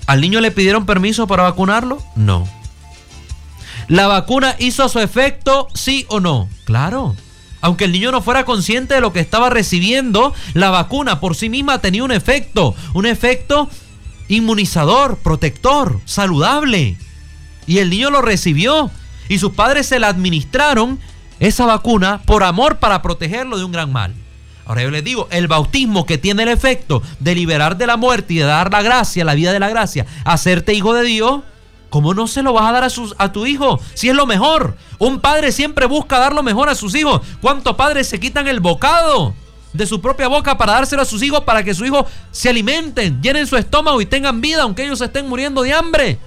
[0.05, 2.01] ¿Al niño le pidieron permiso para vacunarlo?
[2.15, 2.47] No.
[3.87, 6.49] ¿La vacuna hizo su efecto, sí o no?
[6.65, 7.15] Claro.
[7.61, 11.49] Aunque el niño no fuera consciente de lo que estaba recibiendo, la vacuna por sí
[11.49, 13.69] misma tenía un efecto, un efecto
[14.27, 16.97] inmunizador, protector, saludable.
[17.65, 18.91] Y el niño lo recibió
[19.29, 20.99] y sus padres se la administraron
[21.39, 24.13] esa vacuna por amor para protegerlo de un gran mal.
[24.65, 28.33] Ahora yo les digo, el bautismo que tiene el efecto de liberar de la muerte
[28.33, 31.41] y de dar la gracia, la vida de la gracia, hacerte hijo de Dios,
[31.89, 34.75] ¿Cómo no se lo vas a dar a, a tu hijo si es lo mejor?
[34.99, 37.21] Un padre siempre busca dar lo mejor a sus hijos.
[37.41, 39.33] ¿Cuántos padres se quitan el bocado
[39.73, 43.21] de su propia boca para dárselo a sus hijos para que sus hijos se alimenten,
[43.21, 46.19] llenen su estómago y tengan vida aunque ellos estén muriendo de hambre?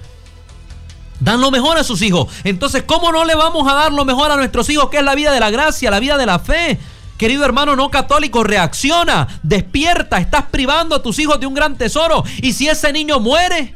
[1.19, 2.27] Dan lo mejor a sus hijos.
[2.43, 5.13] Entonces, ¿cómo no le vamos a dar lo mejor a nuestros hijos, que es la
[5.13, 6.79] vida de la gracia, la vida de la fe?
[7.19, 12.23] Querido hermano no católico, reacciona, despierta, estás privando a tus hijos de un gran tesoro.
[12.41, 13.75] Y si ese niño muere,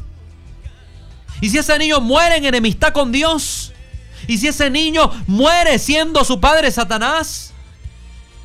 [1.42, 3.72] y si ese niño muere en enemistad con Dios.
[4.28, 7.54] Y si ese niño muere siendo su padre Satanás.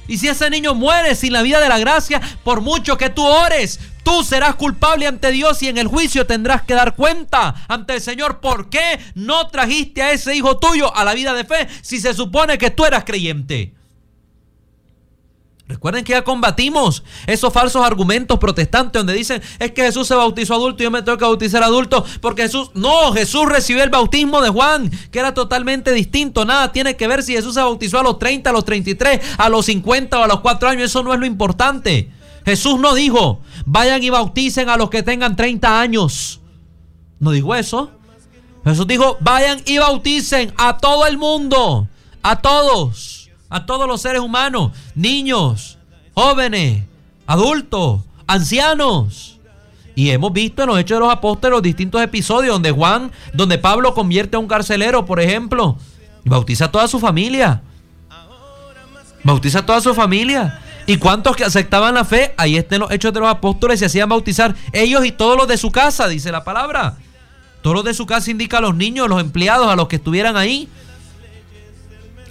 [0.08, 3.24] Y si ese niño muere sin la vida de la gracia, por mucho que tú
[3.24, 7.94] ores, tú serás culpable ante Dios y en el juicio tendrás que dar cuenta ante
[7.94, 11.68] el Señor por qué no trajiste a ese hijo tuyo a la vida de fe
[11.80, 13.74] si se supone que tú eras creyente.
[15.70, 20.54] Recuerden que ya combatimos esos falsos argumentos protestantes donde dicen es que Jesús se bautizó
[20.54, 24.40] adulto y yo me tengo que bautizar adulto porque Jesús, no, Jesús recibió el bautismo
[24.40, 28.02] de Juan, que era totalmente distinto, nada tiene que ver si Jesús se bautizó a
[28.02, 31.14] los 30, a los 33, a los 50 o a los 4 años, eso no
[31.14, 32.10] es lo importante.
[32.44, 36.40] Jesús no dijo, vayan y bauticen a los que tengan 30 años.
[37.20, 37.92] No dijo eso.
[38.64, 41.86] Jesús dijo, vayan y bauticen a todo el mundo,
[42.24, 43.19] a todos
[43.50, 45.78] a todos los seres humanos, niños,
[46.14, 46.84] jóvenes,
[47.26, 49.38] adultos, ancianos.
[49.96, 53.58] Y hemos visto en los Hechos de los Apóstoles los distintos episodios donde Juan, donde
[53.58, 55.76] Pablo convierte a un carcelero, por ejemplo,
[56.24, 57.60] y bautiza a toda su familia.
[59.24, 60.60] Bautiza a toda su familia.
[60.86, 62.34] ¿Y cuántos que aceptaban la fe?
[62.36, 65.58] Ahí están los Hechos de los Apóstoles se hacían bautizar ellos y todos los de
[65.58, 66.96] su casa, dice la palabra.
[67.62, 70.36] Todos los de su casa indica a los niños, los empleados, a los que estuvieran
[70.36, 70.68] ahí.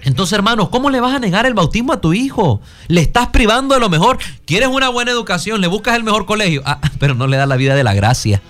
[0.03, 2.61] Entonces, hermanos, ¿cómo le vas a negar el bautismo a tu hijo?
[2.87, 4.17] Le estás privando de lo mejor.
[4.45, 5.59] ¿Quieres una buena educación?
[5.61, 6.61] Le buscas el mejor colegio.
[6.65, 8.41] Ah, pero no le das la vida de la gracia.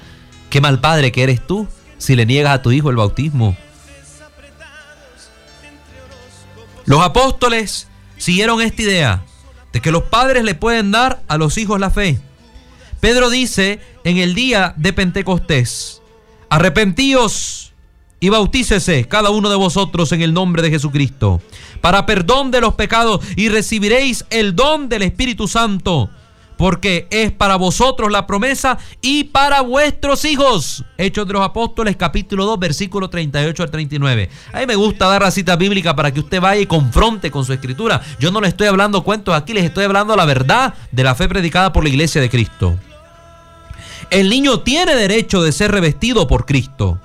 [0.49, 3.55] Qué mal padre que eres tú si le niegas a tu hijo el bautismo.
[6.85, 9.23] Los apóstoles siguieron esta idea
[9.73, 12.19] de que los padres le pueden dar a los hijos la fe.
[12.99, 16.01] Pedro dice en el día de Pentecostés,
[16.49, 17.58] arrepentíos
[18.19, 21.41] y bautícese cada uno de vosotros en el nombre de Jesucristo,
[21.81, 26.09] para perdón de los pecados, y recibiréis el don del Espíritu Santo,
[26.57, 30.83] porque es para vosotros la promesa y para vuestros hijos.
[30.97, 34.29] Hechos de los Apóstoles, capítulo 2, versículo 38 al 39.
[34.51, 37.45] A mí me gusta dar la cita bíblica para que usted vaya y confronte con
[37.45, 38.01] su escritura.
[38.19, 41.29] Yo no le estoy hablando cuentos aquí, les estoy hablando la verdad de la fe
[41.29, 42.77] predicada por la iglesia de Cristo.
[44.09, 46.99] El niño tiene derecho de ser revestido por Cristo.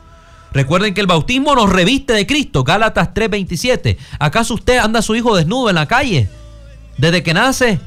[0.55, 2.62] Recuerden que el bautismo nos reviste de Cristo.
[2.62, 3.99] Gálatas 3:27.
[4.21, 6.29] ¿Acaso usted anda a su hijo desnudo en la calle?
[6.97, 7.81] Desde que nace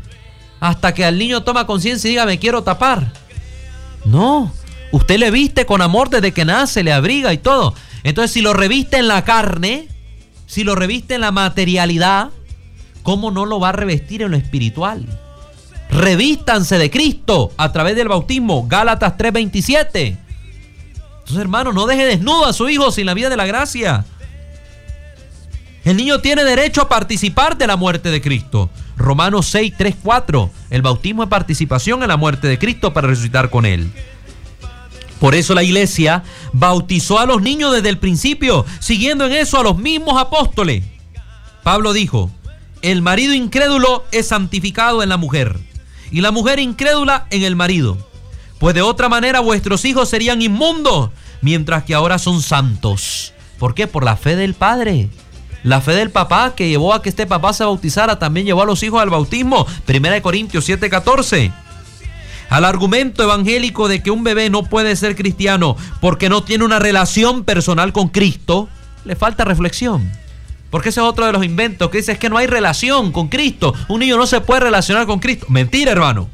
[0.59, 3.13] hasta que al niño toma conciencia y diga me quiero tapar.
[4.03, 4.51] No,
[4.91, 7.73] usted le viste con amor desde que nace, le abriga y todo.
[8.03, 9.87] Entonces si lo reviste en la carne,
[10.45, 12.31] si lo reviste en la materialidad,
[13.01, 15.05] ¿cómo no lo va a revestir en lo espiritual?
[15.89, 18.67] Revístanse de Cristo a través del bautismo.
[18.67, 20.26] Gálatas 3:27.
[21.27, 24.05] Entonces, hermano, no deje desnudo a su hijo sin la vida de la gracia.
[25.83, 28.69] El niño tiene derecho a participar de la muerte de Cristo.
[28.95, 30.49] Romanos 6, 3, 4.
[30.69, 33.91] El bautismo es participación en la muerte de Cristo para resucitar con él.
[35.19, 39.63] Por eso la iglesia bautizó a los niños desde el principio, siguiendo en eso a
[39.63, 40.85] los mismos apóstoles.
[41.61, 42.31] Pablo dijo,
[42.81, 45.59] el marido incrédulo es santificado en la mujer
[46.09, 47.97] y la mujer incrédula en el marido
[48.59, 53.33] pues de otra manera vuestros hijos serían inmundos, mientras que ahora son santos.
[53.59, 53.87] ¿Por qué?
[53.87, 55.09] Por la fe del Padre.
[55.63, 58.65] La fe del papá que llevó a que este papá se bautizara también llevó a
[58.65, 59.65] los hijos al bautismo.
[59.85, 61.51] Primera de Corintios 7:14.
[62.49, 66.79] Al argumento evangélico de que un bebé no puede ser cristiano porque no tiene una
[66.79, 68.69] relación personal con Cristo,
[69.03, 70.09] le falta reflexión.
[70.69, 73.73] Porque ese es otro de los inventos que dice que no hay relación con Cristo.
[73.89, 75.47] Un niño no se puede relacionar con Cristo.
[75.49, 76.29] Mentira, hermano.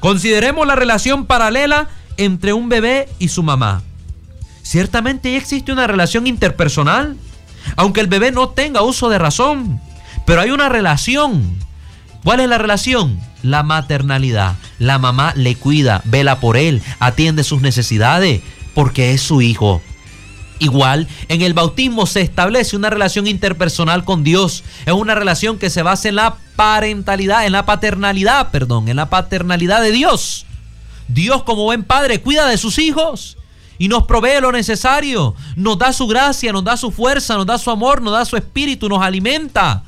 [0.00, 3.82] Consideremos la relación paralela entre un bebé y su mamá.
[4.62, 7.16] Ciertamente existe una relación interpersonal,
[7.76, 9.80] aunque el bebé no tenga uso de razón,
[10.26, 11.58] pero hay una relación.
[12.24, 13.18] ¿Cuál es la relación?
[13.42, 14.54] La maternalidad.
[14.78, 18.42] La mamá le cuida, vela por él, atiende sus necesidades,
[18.74, 19.82] porque es su hijo.
[20.60, 24.62] Igual, en el bautismo se establece una relación interpersonal con Dios.
[24.84, 29.08] Es una relación que se basa en la parentalidad, en la paternalidad, perdón, en la
[29.08, 30.44] paternalidad de Dios.
[31.08, 33.38] Dios como buen padre cuida de sus hijos
[33.78, 35.34] y nos provee lo necesario.
[35.56, 38.36] Nos da su gracia, nos da su fuerza, nos da su amor, nos da su
[38.36, 39.82] espíritu, nos alimenta.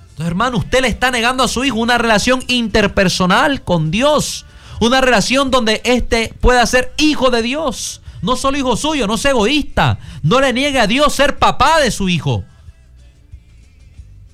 [0.00, 4.46] Entonces, hermano, usted le está negando a su hijo una relación interpersonal con Dios.
[4.80, 9.32] Una relación donde éste pueda ser hijo de Dios no solo hijo suyo, no sea
[9.32, 9.98] egoísta.
[10.22, 12.44] No le niegue a Dios ser papá de su hijo.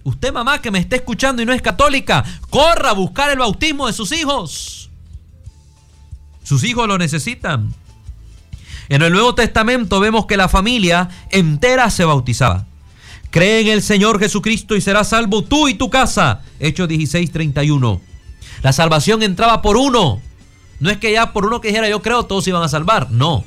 [0.05, 3.87] Usted mamá que me está escuchando y no es católica, corra a buscar el bautismo
[3.87, 4.91] de sus hijos.
[6.43, 7.75] Sus hijos lo necesitan.
[8.91, 12.67] En el Nuevo Testamento vemos que la familia entera se bautizaba.
[13.31, 16.43] Cree en el Señor Jesucristo y serás salvo tú y tu casa.
[16.61, 18.01] Hechos 16, 31.
[18.63, 20.21] La salvación entraba por uno.
[20.81, 23.11] No es que ya por uno que dijera yo creo todos iban a salvar.
[23.11, 23.43] No.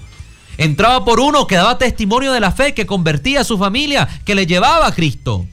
[0.57, 4.35] Entraba por uno que daba testimonio de la fe, que convertía a su familia, que
[4.35, 5.45] le llevaba a Cristo.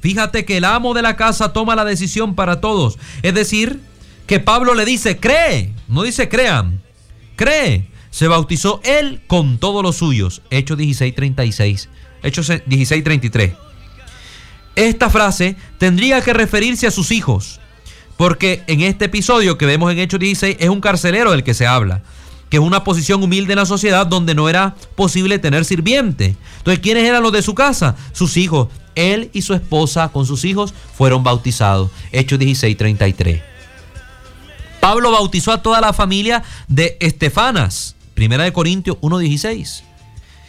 [0.00, 2.98] Fíjate que el amo de la casa toma la decisión para todos.
[3.22, 3.80] Es decir,
[4.26, 6.82] que Pablo le dice, cree, no dice crean,
[7.36, 7.88] cree.
[8.10, 10.42] Se bautizó él con todos los suyos.
[10.50, 11.88] Hechos 16:36.
[12.22, 13.56] Hechos 16:33.
[14.76, 17.60] Esta frase tendría que referirse a sus hijos,
[18.16, 21.66] porque en este episodio que vemos en Hechos 16 es un carcelero del que se
[21.66, 22.02] habla
[22.54, 26.36] que es una posición humilde en la sociedad donde no era posible tener sirviente.
[26.58, 27.96] Entonces, ¿quiénes eran los de su casa?
[28.12, 28.68] Sus hijos.
[28.94, 31.90] Él y su esposa con sus hijos fueron bautizados.
[32.12, 33.42] Hechos 16:33.
[34.78, 37.96] Pablo bautizó a toda la familia de Estefanas.
[38.14, 39.82] Primera de Corintios 1:16.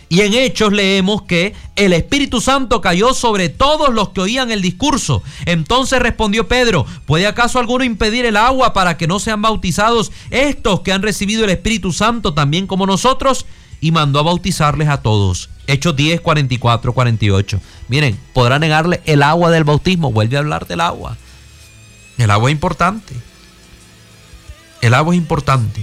[0.08, 4.62] Y en Hechos leemos que el Espíritu Santo cayó sobre todos los que oían el
[4.62, 5.24] discurso.
[5.46, 10.82] Entonces respondió Pedro, ¿puede acaso alguno impedir el agua para que no sean bautizados estos
[10.82, 13.46] que han recibido el Espíritu Santo también como nosotros?
[13.82, 15.50] Y mandó a bautizarles a todos.
[15.68, 17.60] Hechos 10, 44, 48.
[17.88, 20.12] Miren, podrá negarle el agua del bautismo.
[20.12, 21.18] Vuelve a hablar del agua.
[22.18, 23.16] El agua es importante.
[24.82, 25.82] El agua es importante.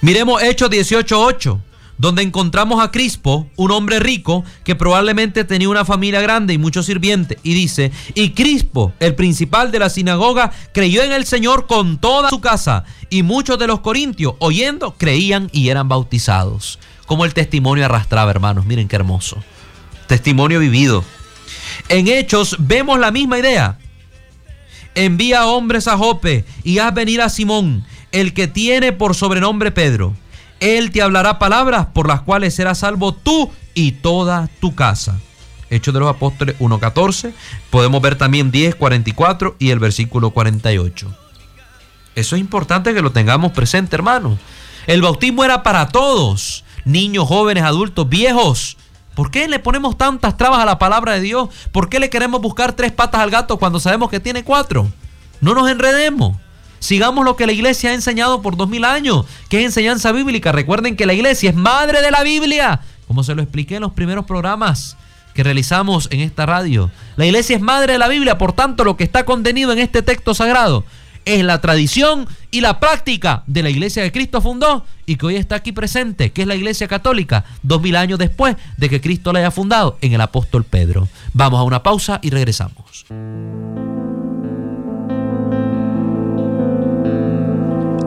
[0.00, 1.60] Miremos Hechos 18, 8
[1.98, 6.86] donde encontramos a Crispo, un hombre rico que probablemente tenía una familia grande y muchos
[6.86, 11.98] sirvientes, y dice, y Crispo, el principal de la sinagoga, creyó en el Señor con
[11.98, 16.78] toda su casa, y muchos de los corintios, oyendo, creían y eran bautizados.
[17.06, 19.42] Como el testimonio arrastraba, hermanos, miren qué hermoso.
[20.06, 21.04] Testimonio vivido.
[21.88, 23.78] En Hechos vemos la misma idea.
[24.94, 30.14] Envía hombres a Jope y haz venir a Simón, el que tiene por sobrenombre Pedro
[30.60, 35.18] Él te hablará palabras por las cuales serás salvo tú y toda tu casa.
[35.70, 37.32] Hechos de los Apóstoles 1.14.
[37.70, 41.14] Podemos ver también 10.44 y el versículo 48.
[42.14, 44.38] Eso es importante que lo tengamos presente, hermanos.
[44.86, 48.76] El bautismo era para todos, niños, jóvenes, adultos, viejos.
[49.14, 51.48] ¿Por qué le ponemos tantas trabas a la palabra de Dios?
[51.72, 54.90] ¿Por qué le queremos buscar tres patas al gato cuando sabemos que tiene cuatro?
[55.40, 56.36] No nos enredemos.
[56.78, 60.52] Sigamos lo que la iglesia ha enseñado por dos mil años, que es enseñanza bíblica.
[60.52, 63.92] Recuerden que la iglesia es madre de la Biblia, como se lo expliqué en los
[63.92, 64.96] primeros programas
[65.34, 66.90] que realizamos en esta radio.
[67.16, 70.02] La iglesia es madre de la Biblia, por tanto lo que está contenido en este
[70.02, 70.84] texto sagrado
[71.28, 75.36] es la tradición y la práctica de la iglesia que Cristo fundó y que hoy
[75.36, 79.32] está aquí presente, que es la iglesia católica, dos mil años después de que Cristo
[79.32, 81.06] la haya fundado en el apóstol Pedro.
[81.34, 83.04] Vamos a una pausa y regresamos.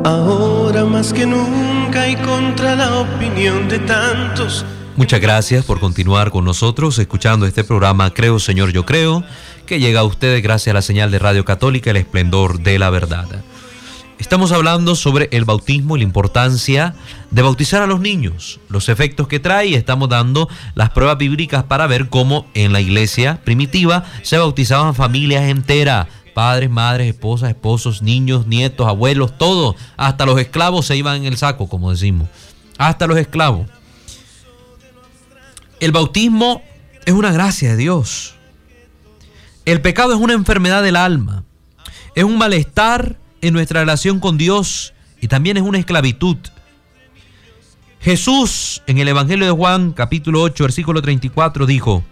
[0.03, 4.65] Ahora más que nunca y contra la opinión de tantos.
[4.95, 9.23] Muchas gracias por continuar con nosotros escuchando este programa Creo Señor Yo Creo,
[9.67, 12.89] que llega a ustedes gracias a la señal de Radio Católica El Esplendor de la
[12.89, 13.27] Verdad.
[14.17, 16.95] Estamos hablando sobre el bautismo y la importancia
[17.29, 21.63] de bautizar a los niños, los efectos que trae y estamos dando las pruebas bíblicas
[21.63, 28.01] para ver cómo en la iglesia primitiva se bautizaban familias enteras Padres, madres, esposas, esposos,
[28.01, 29.75] niños, nietos, abuelos, todo.
[29.97, 32.27] Hasta los esclavos se iban en el saco, como decimos.
[32.77, 33.67] Hasta los esclavos.
[35.79, 36.61] El bautismo
[37.05, 38.35] es una gracia de Dios.
[39.65, 41.43] El pecado es una enfermedad del alma.
[42.15, 46.37] Es un malestar en nuestra relación con Dios y también es una esclavitud.
[48.01, 52.03] Jesús en el Evangelio de Juan capítulo 8 versículo 34 dijo,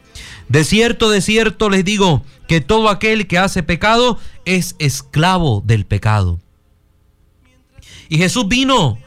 [0.49, 5.85] de cierto, de cierto les digo que todo aquel que hace pecado es esclavo del
[5.85, 6.39] pecado.
[8.09, 8.97] Y Jesús vino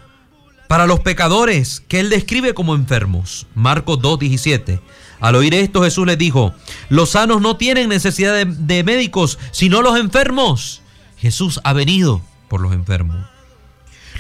[0.69, 3.49] para los pecadores que él describe como enfermos.
[3.57, 4.81] Marcos 2.17.
[5.19, 6.55] Al oír esto Jesús les dijo,
[6.89, 10.81] los sanos no tienen necesidad de, de, médicos, sino los enfermos.
[11.19, 13.17] Jesús ha venido por los enfermos.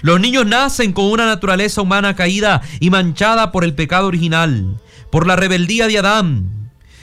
[0.01, 5.29] Los niños nacen con una naturaleza humana caída y manchada por el pecado original, por
[5.29, 6.62] la rebeldía de Adán,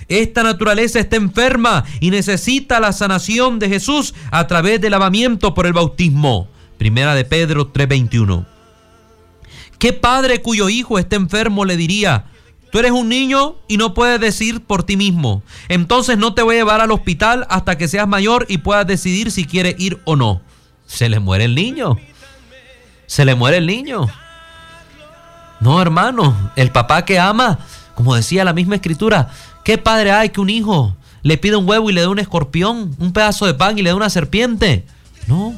[0.09, 5.67] esta naturaleza está enferma y necesita la sanación de Jesús a través del lavamiento por
[5.67, 6.47] el bautismo.
[6.77, 8.45] Primera de Pedro 3:21.
[9.77, 12.25] ¿Qué padre cuyo hijo esté enfermo le diría,
[12.71, 16.55] tú eres un niño y no puedes decir por ti mismo, entonces no te voy
[16.55, 20.15] a llevar al hospital hasta que seas mayor y puedas decidir si quieres ir o
[20.15, 20.41] no?
[20.85, 21.97] Se le muere el niño.
[23.05, 24.07] Se le muere el niño.
[25.59, 27.59] No, hermano, el papá que ama,
[27.95, 29.29] como decía la misma escritura,
[29.69, 32.95] ¿Qué padre hay que un hijo le pida un huevo y le dé un escorpión,
[32.97, 34.83] un pedazo de pan y le dé una serpiente?
[35.27, 35.53] No.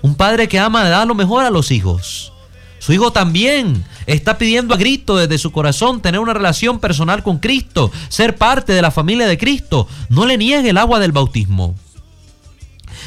[0.00, 2.32] Un padre que ama le da lo mejor a los hijos.
[2.78, 7.38] Su hijo también está pidiendo a grito desde su corazón tener una relación personal con
[7.38, 9.88] Cristo, ser parte de la familia de Cristo.
[10.08, 11.74] No le niegue el agua del bautismo.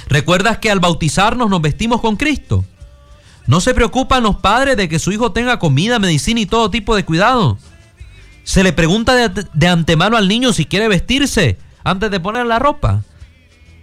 [0.09, 2.65] ¿Recuerdas que al bautizarnos nos vestimos con Cristo?
[3.47, 6.93] ¿No se preocupan los padres de que su hijo tenga comida, medicina y todo tipo
[6.93, 7.57] de cuidado?
[8.45, 13.03] Se le pregunta de, antemano al niño si quiere vestirse antes de poner la ropa.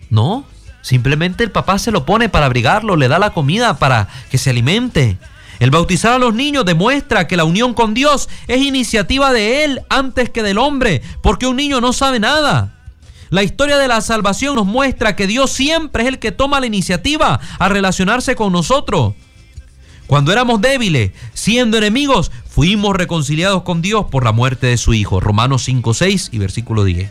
[0.08, 0.46] No,
[0.82, 4.50] simplemente el papá se lo pone para abrigarlo, le da la comida para que se
[4.50, 5.18] alimente.
[5.58, 9.82] El bautizar a los niños demuestra que la unión con Dios es iniciativa de Él
[9.88, 12.72] antes que del hombre, porque un niño no sabe nada.
[13.30, 16.66] La historia de la salvación nos muestra que Dios siempre es el que toma la
[16.66, 19.14] iniciativa a relacionarse con nosotros.
[20.06, 25.20] Cuando éramos débiles, siendo enemigos, fuimos reconciliados con Dios por la muerte de su Hijo.
[25.20, 27.10] Romanos 5, 6 y versículo 10.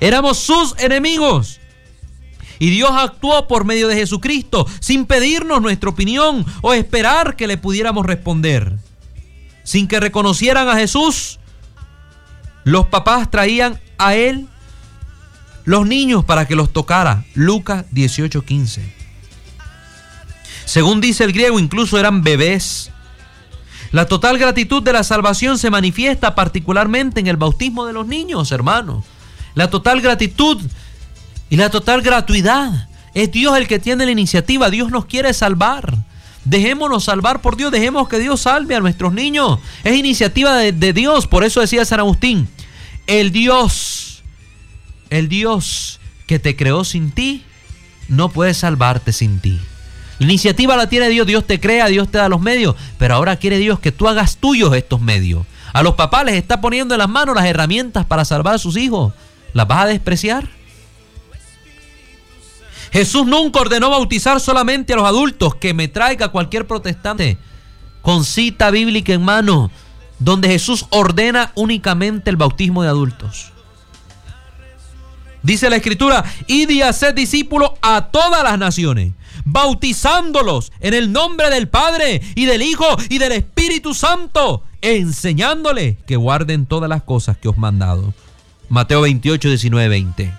[0.00, 1.60] Éramos sus enemigos.
[2.58, 7.58] Y Dios actuó por medio de Jesucristo sin pedirnos nuestra opinión o esperar que le
[7.58, 8.78] pudiéramos responder.
[9.62, 11.38] Sin que reconocieran a Jesús,
[12.64, 14.48] los papás traían a Él
[15.64, 17.24] los niños para que los tocara.
[17.34, 18.94] Lucas 18, 15.
[20.64, 22.90] Según dice el griego, incluso eran bebés.
[23.92, 28.52] La total gratitud de la salvación se manifiesta particularmente en el bautismo de los niños,
[28.52, 29.04] hermanos.
[29.54, 30.60] La total gratitud
[31.48, 32.88] y la total gratuidad.
[33.14, 34.70] Es Dios el que tiene la iniciativa.
[34.70, 35.94] Dios nos quiere salvar.
[36.44, 37.72] Dejémonos salvar por Dios.
[37.72, 39.58] Dejemos que Dios salve a nuestros niños.
[39.84, 41.26] Es iniciativa de, de Dios.
[41.26, 42.48] Por eso decía San Agustín,
[43.06, 44.22] el Dios,
[45.10, 47.44] el Dios que te creó sin ti,
[48.08, 49.60] no puede salvarte sin ti.
[50.18, 53.36] La iniciativa la tiene Dios, Dios te crea, Dios te da los medios, pero ahora
[53.36, 55.46] quiere Dios que tú hagas tuyos estos medios.
[55.72, 58.76] A los papás les está poniendo en las manos las herramientas para salvar a sus
[58.76, 59.12] hijos.
[59.52, 60.48] ¿Las vas a despreciar?
[62.92, 67.36] Jesús nunca ordenó bautizar solamente a los adultos, que me traiga cualquier protestante
[68.00, 69.70] con cita bíblica en mano,
[70.18, 73.52] donde Jesús ordena únicamente el bautismo de adultos.
[75.42, 79.12] Dice la escritura, id y haced discípulos a todas las naciones,
[79.46, 86.16] bautizándolos en el nombre del Padre y del Hijo y del Espíritu Santo, enseñándoles que
[86.16, 88.12] guarden todas las cosas que os mandado.
[88.68, 90.32] Mateo 28, 19, 20.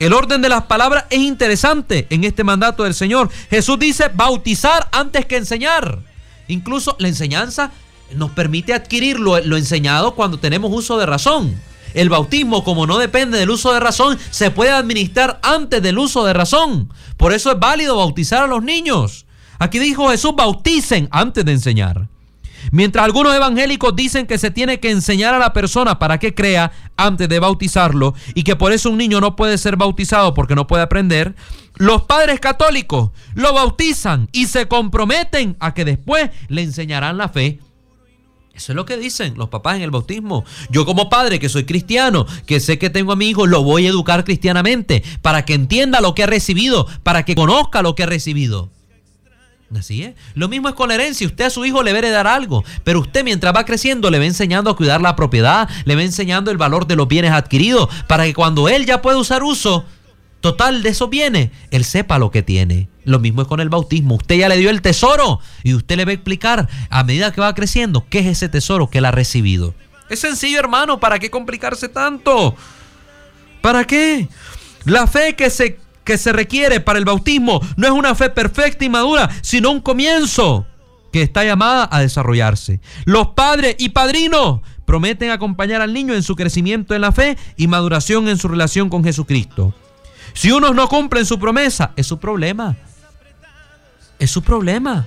[0.00, 3.30] El orden de las palabras es interesante en este mandato del Señor.
[3.48, 5.98] Jesús dice bautizar antes que enseñar.
[6.48, 7.70] Incluso la enseñanza
[8.14, 11.54] nos permite adquirir lo, lo enseñado cuando tenemos uso de razón.
[11.94, 16.24] El bautismo, como no depende del uso de razón, se puede administrar antes del uso
[16.24, 16.92] de razón.
[17.16, 19.26] Por eso es válido bautizar a los niños.
[19.58, 22.08] Aquí dijo Jesús, bauticen antes de enseñar.
[22.72, 26.72] Mientras algunos evangélicos dicen que se tiene que enseñar a la persona para que crea
[26.96, 30.66] antes de bautizarlo y que por eso un niño no puede ser bautizado porque no
[30.66, 31.34] puede aprender,
[31.76, 37.58] los padres católicos lo bautizan y se comprometen a que después le enseñarán la fe
[38.54, 40.44] eso es lo que dicen los papás en el bautismo.
[40.70, 43.86] Yo como padre que soy cristiano, que sé que tengo a mi hijo, lo voy
[43.86, 48.04] a educar cristianamente para que entienda lo que ha recibido, para que conozca lo que
[48.04, 48.70] ha recibido.
[49.76, 50.14] Así es.
[50.34, 51.26] Lo mismo es con la herencia.
[51.26, 54.18] Usted a su hijo le va a heredar algo, pero usted mientras va creciendo le
[54.18, 57.88] va enseñando a cuidar la propiedad, le va enseñando el valor de los bienes adquiridos,
[58.06, 59.84] para que cuando él ya pueda usar uso
[60.44, 62.90] total de esos bienes, él sepa lo que tiene.
[63.04, 64.16] Lo mismo es con el bautismo.
[64.16, 67.40] Usted ya le dio el tesoro y usted le va a explicar a medida que
[67.40, 69.72] va creciendo qué es ese tesoro que él ha recibido.
[70.10, 71.00] Es sencillo, hermano.
[71.00, 72.54] ¿Para qué complicarse tanto?
[73.62, 74.28] ¿Para qué?
[74.84, 78.84] La fe que se, que se requiere para el bautismo no es una fe perfecta
[78.84, 80.66] y madura, sino un comienzo
[81.10, 82.80] que está llamada a desarrollarse.
[83.06, 87.66] Los padres y padrinos prometen acompañar al niño en su crecimiento en la fe y
[87.66, 89.74] maduración en su relación con Jesucristo.
[90.34, 92.76] Si unos no cumplen su promesa, es su problema.
[94.18, 95.06] Es su problema.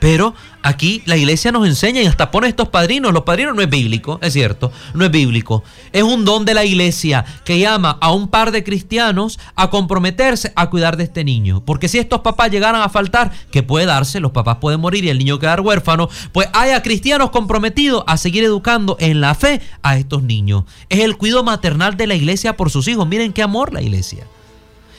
[0.00, 3.12] Pero aquí la iglesia nos enseña y hasta pone estos padrinos.
[3.12, 5.64] Los padrinos no es bíblico, es cierto, no es bíblico.
[5.92, 10.52] Es un don de la iglesia que llama a un par de cristianos a comprometerse
[10.56, 11.64] a cuidar de este niño.
[11.64, 15.10] Porque si estos papás llegaran a faltar, que puede darse, los papás pueden morir y
[15.10, 19.96] el niño quedar huérfano, pues haya cristianos comprometidos a seguir educando en la fe a
[19.96, 20.64] estos niños.
[20.88, 23.06] Es el cuidado maternal de la iglesia por sus hijos.
[23.06, 24.26] Miren qué amor la iglesia.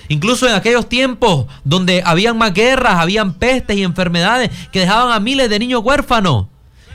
[0.10, 5.20] Incluso en aquellos tiempos donde habían más guerras, habían pestes y enfermedades que dejaban a
[5.20, 6.47] miles de niños huérfanos.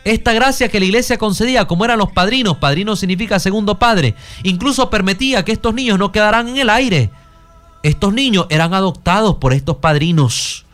[0.05, 4.91] Esta gracia que la iglesia concedía, como eran los padrinos, padrino significa segundo padre, incluso
[4.91, 7.11] permitía que estos niños no quedaran en el aire.
[7.83, 10.65] Estos niños eran adoptados por estos padrinos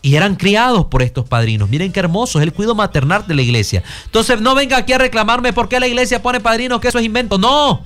[0.00, 1.68] y eran criados por estos padrinos.
[1.68, 3.82] Miren qué hermoso es el cuidado maternal de la iglesia.
[4.06, 7.04] Entonces no venga aquí a reclamarme por qué la iglesia pone padrinos, que eso es
[7.04, 7.36] invento.
[7.36, 7.82] No,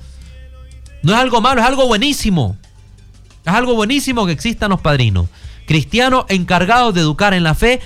[1.01, 2.57] no es algo malo, es algo buenísimo.
[3.45, 5.27] Es algo buenísimo que existan los padrinos,
[5.65, 7.81] cristianos encargados de educar en la fe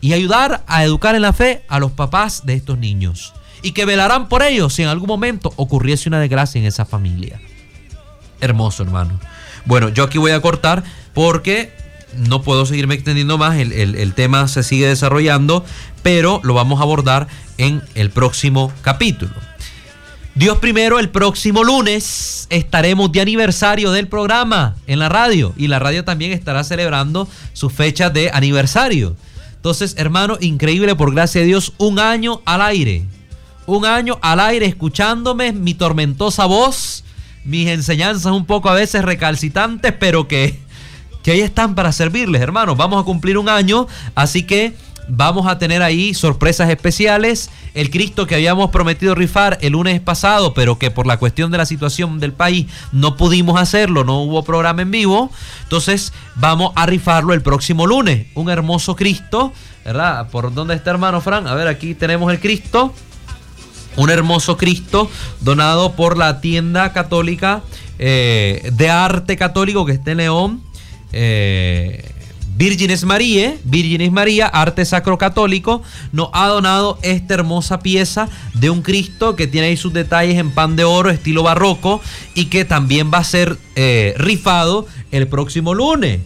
[0.00, 3.32] y ayudar a educar en la fe a los papás de estos niños.
[3.62, 7.40] Y que velarán por ellos si en algún momento ocurriese una desgracia en esa familia.
[8.42, 9.18] Hermoso, hermano.
[9.64, 11.72] Bueno, yo aquí voy a cortar porque
[12.16, 13.56] no puedo seguirme extendiendo más.
[13.56, 15.64] El, el, tema se sigue desarrollando,
[16.02, 19.32] pero lo vamos a abordar en el próximo capítulo.
[20.34, 25.78] Dios primero, el próximo lunes estaremos de aniversario del programa en la radio y la
[25.78, 29.14] radio también estará celebrando su fecha de aniversario.
[29.54, 33.04] Entonces, hermano, increíble por gracia de Dios, un año al aire.
[33.66, 37.04] Un año al aire escuchándome mi tormentosa voz,
[37.44, 40.58] mis enseñanzas un poco a veces recalcitrantes, pero que,
[41.22, 42.76] que ahí están para servirles, hermanos.
[42.76, 44.74] Vamos a cumplir un año, así que
[45.08, 47.50] Vamos a tener ahí sorpresas especiales.
[47.74, 51.58] El Cristo que habíamos prometido rifar el lunes pasado, pero que por la cuestión de
[51.58, 55.30] la situación del país no pudimos hacerlo, no hubo programa en vivo.
[55.64, 58.26] Entonces vamos a rifarlo el próximo lunes.
[58.34, 59.52] Un hermoso Cristo,
[59.84, 60.28] ¿verdad?
[60.30, 61.46] ¿Por dónde está hermano Fran?
[61.46, 62.94] A ver, aquí tenemos el Cristo.
[63.96, 65.08] Un hermoso Cristo
[65.40, 67.62] donado por la tienda católica
[67.98, 70.62] eh, de arte católico que está en León.
[71.12, 72.13] Eh,
[72.56, 75.82] Vírgenes María, Vírgenes María, Arte Sacro Católico,
[76.12, 80.52] nos ha donado esta hermosa pieza de un Cristo que tiene ahí sus detalles en
[80.52, 82.00] pan de oro, estilo barroco,
[82.34, 86.20] y que también va a ser eh, rifado el próximo lunes.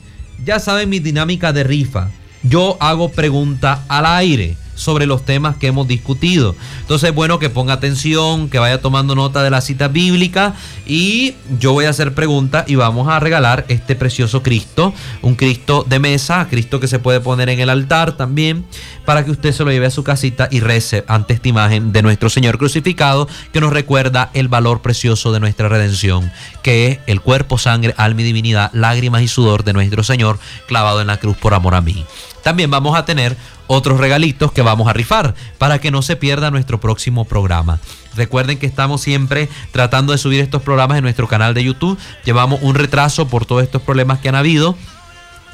[0.45, 2.11] Ya saben mi dinámica de rifa.
[2.43, 6.55] Yo hago pregunta al aire sobre los temas que hemos discutido.
[6.81, 10.55] Entonces, bueno, que ponga atención, que vaya tomando nota de la cita bíblica
[10.87, 15.85] y yo voy a hacer preguntas y vamos a regalar este precioso Cristo, un Cristo
[15.87, 18.65] de mesa, Cristo que se puede poner en el altar también,
[19.05, 22.03] para que usted se lo lleve a su casita y rece ante esta imagen de
[22.03, 26.31] nuestro Señor crucificado que nos recuerda el valor precioso de nuestra redención,
[26.63, 31.01] que es el cuerpo, sangre, alma y divinidad, lágrimas y sudor de nuestro Señor clavado
[31.01, 32.05] en la cruz por amor a mí.
[32.43, 33.37] También vamos a tener
[33.67, 37.81] otros regalitos que vamos a rifar para que no se pierda nuestro próximo programa.
[38.17, 41.99] Recuerden que estamos siempre tratando de subir estos programas en nuestro canal de YouTube.
[42.25, 44.77] Llevamos un retraso por todos estos problemas que han habido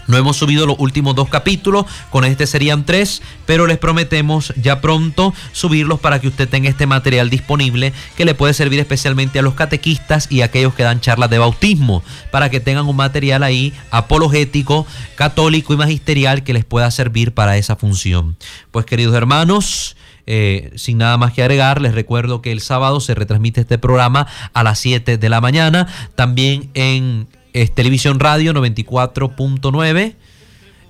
[0.06, 4.80] no hemos subido los últimos dos capítulos, con este serían tres, pero les prometemos ya
[4.80, 9.42] pronto subirlos para que usted tenga este material disponible que le puede servir especialmente a
[9.42, 13.42] los catequistas y a aquellos que dan charlas de bautismo, para que tengan un material
[13.42, 14.86] ahí apologético,
[15.16, 18.36] católico y magisterial que les pueda servir para esa función.
[18.70, 19.96] Pues queridos hermanos,
[20.26, 24.26] eh, sin nada más que agregar, les recuerdo que el sábado se retransmite este programa
[24.52, 30.14] a las 7 de la mañana, también en es Televisión Radio 94.9.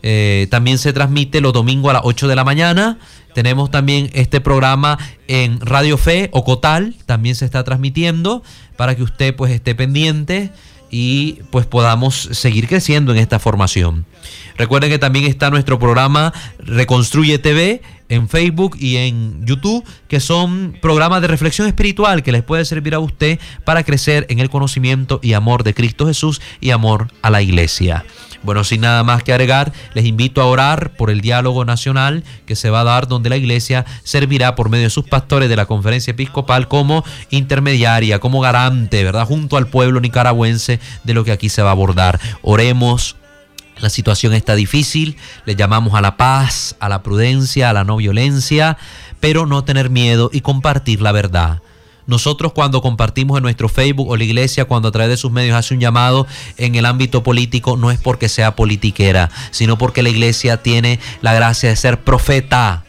[0.02, 2.98] Eh, también se transmite los domingos a las 8 de la mañana.
[3.34, 4.98] Tenemos también este programa
[5.28, 8.42] en Radio Fe o Cotal, también se está transmitiendo
[8.76, 10.50] para que usted pues esté pendiente
[10.96, 14.06] y pues podamos seguir creciendo en esta formación.
[14.56, 20.78] Recuerden que también está nuestro programa Reconstruye TV en Facebook y en YouTube, que son
[20.80, 25.18] programas de reflexión espiritual que les puede servir a usted para crecer en el conocimiento
[25.20, 28.04] y amor de Cristo Jesús y amor a la iglesia.
[28.44, 32.56] Bueno, sin nada más que agregar, les invito a orar por el diálogo nacional que
[32.56, 35.66] se va a dar donde la iglesia servirá por medio de sus pastores de la
[35.66, 39.26] conferencia episcopal como intermediaria, como garante, ¿verdad?
[39.26, 42.20] Junto al pueblo nicaragüense de lo que aquí se va a abordar.
[42.42, 43.16] Oremos
[43.80, 45.16] la situación está difícil,
[45.46, 48.78] le llamamos a la paz, a la prudencia, a la no violencia,
[49.20, 51.60] pero no tener miedo y compartir la verdad.
[52.06, 55.56] Nosotros cuando compartimos en nuestro Facebook o la iglesia cuando a través de sus medios
[55.56, 56.26] hace un llamado
[56.56, 61.34] en el ámbito político no es porque sea politiquera, sino porque la iglesia tiene la
[61.34, 62.84] gracia de ser profeta.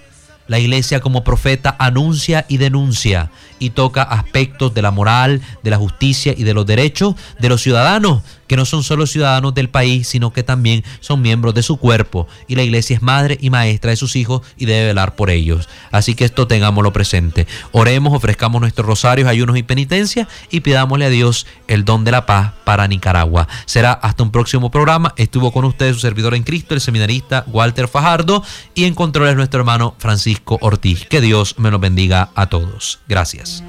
[0.47, 5.77] La iglesia como profeta anuncia y denuncia y toca aspectos de la moral, de la
[5.77, 10.07] justicia y de los derechos de los ciudadanos, que no son solo ciudadanos del país,
[10.07, 12.27] sino que también son miembros de su cuerpo.
[12.47, 15.69] Y la iglesia es madre y maestra de sus hijos y debe velar por ellos.
[15.91, 17.47] Así que esto tengámoslo presente.
[17.71, 22.25] Oremos, ofrezcamos nuestros rosarios, ayunos y penitencias y pidámosle a Dios el don de la
[22.25, 23.47] paz para Nicaragua.
[23.65, 25.13] Será hasta un próximo programa.
[25.17, 28.43] Estuvo con ustedes su servidor en Cristo, el seminarista Walter Fajardo,
[28.73, 31.05] y en controles nuestro hermano Francisco Ortiz.
[31.07, 32.99] Que Dios me los bendiga a todos.
[33.07, 33.63] Gracias.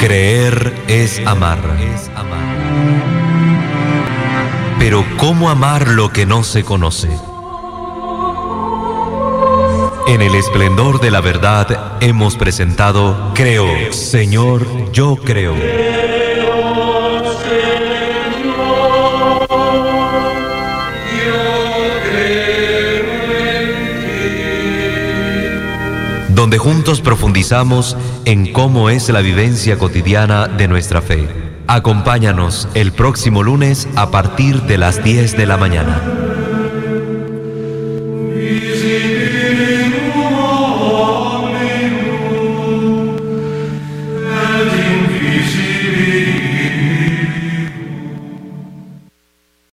[0.00, 1.58] Creer es amar.
[4.78, 7.08] Pero ¿cómo amar lo que no se conoce?
[10.06, 15.54] En el esplendor de la verdad hemos presentado Creo, Señor, yo creo.
[26.38, 31.26] Donde juntos profundizamos en cómo es la vivencia cotidiana de nuestra fe.
[31.66, 36.27] Acompáñanos el próximo lunes a partir de las 10 de la mañana.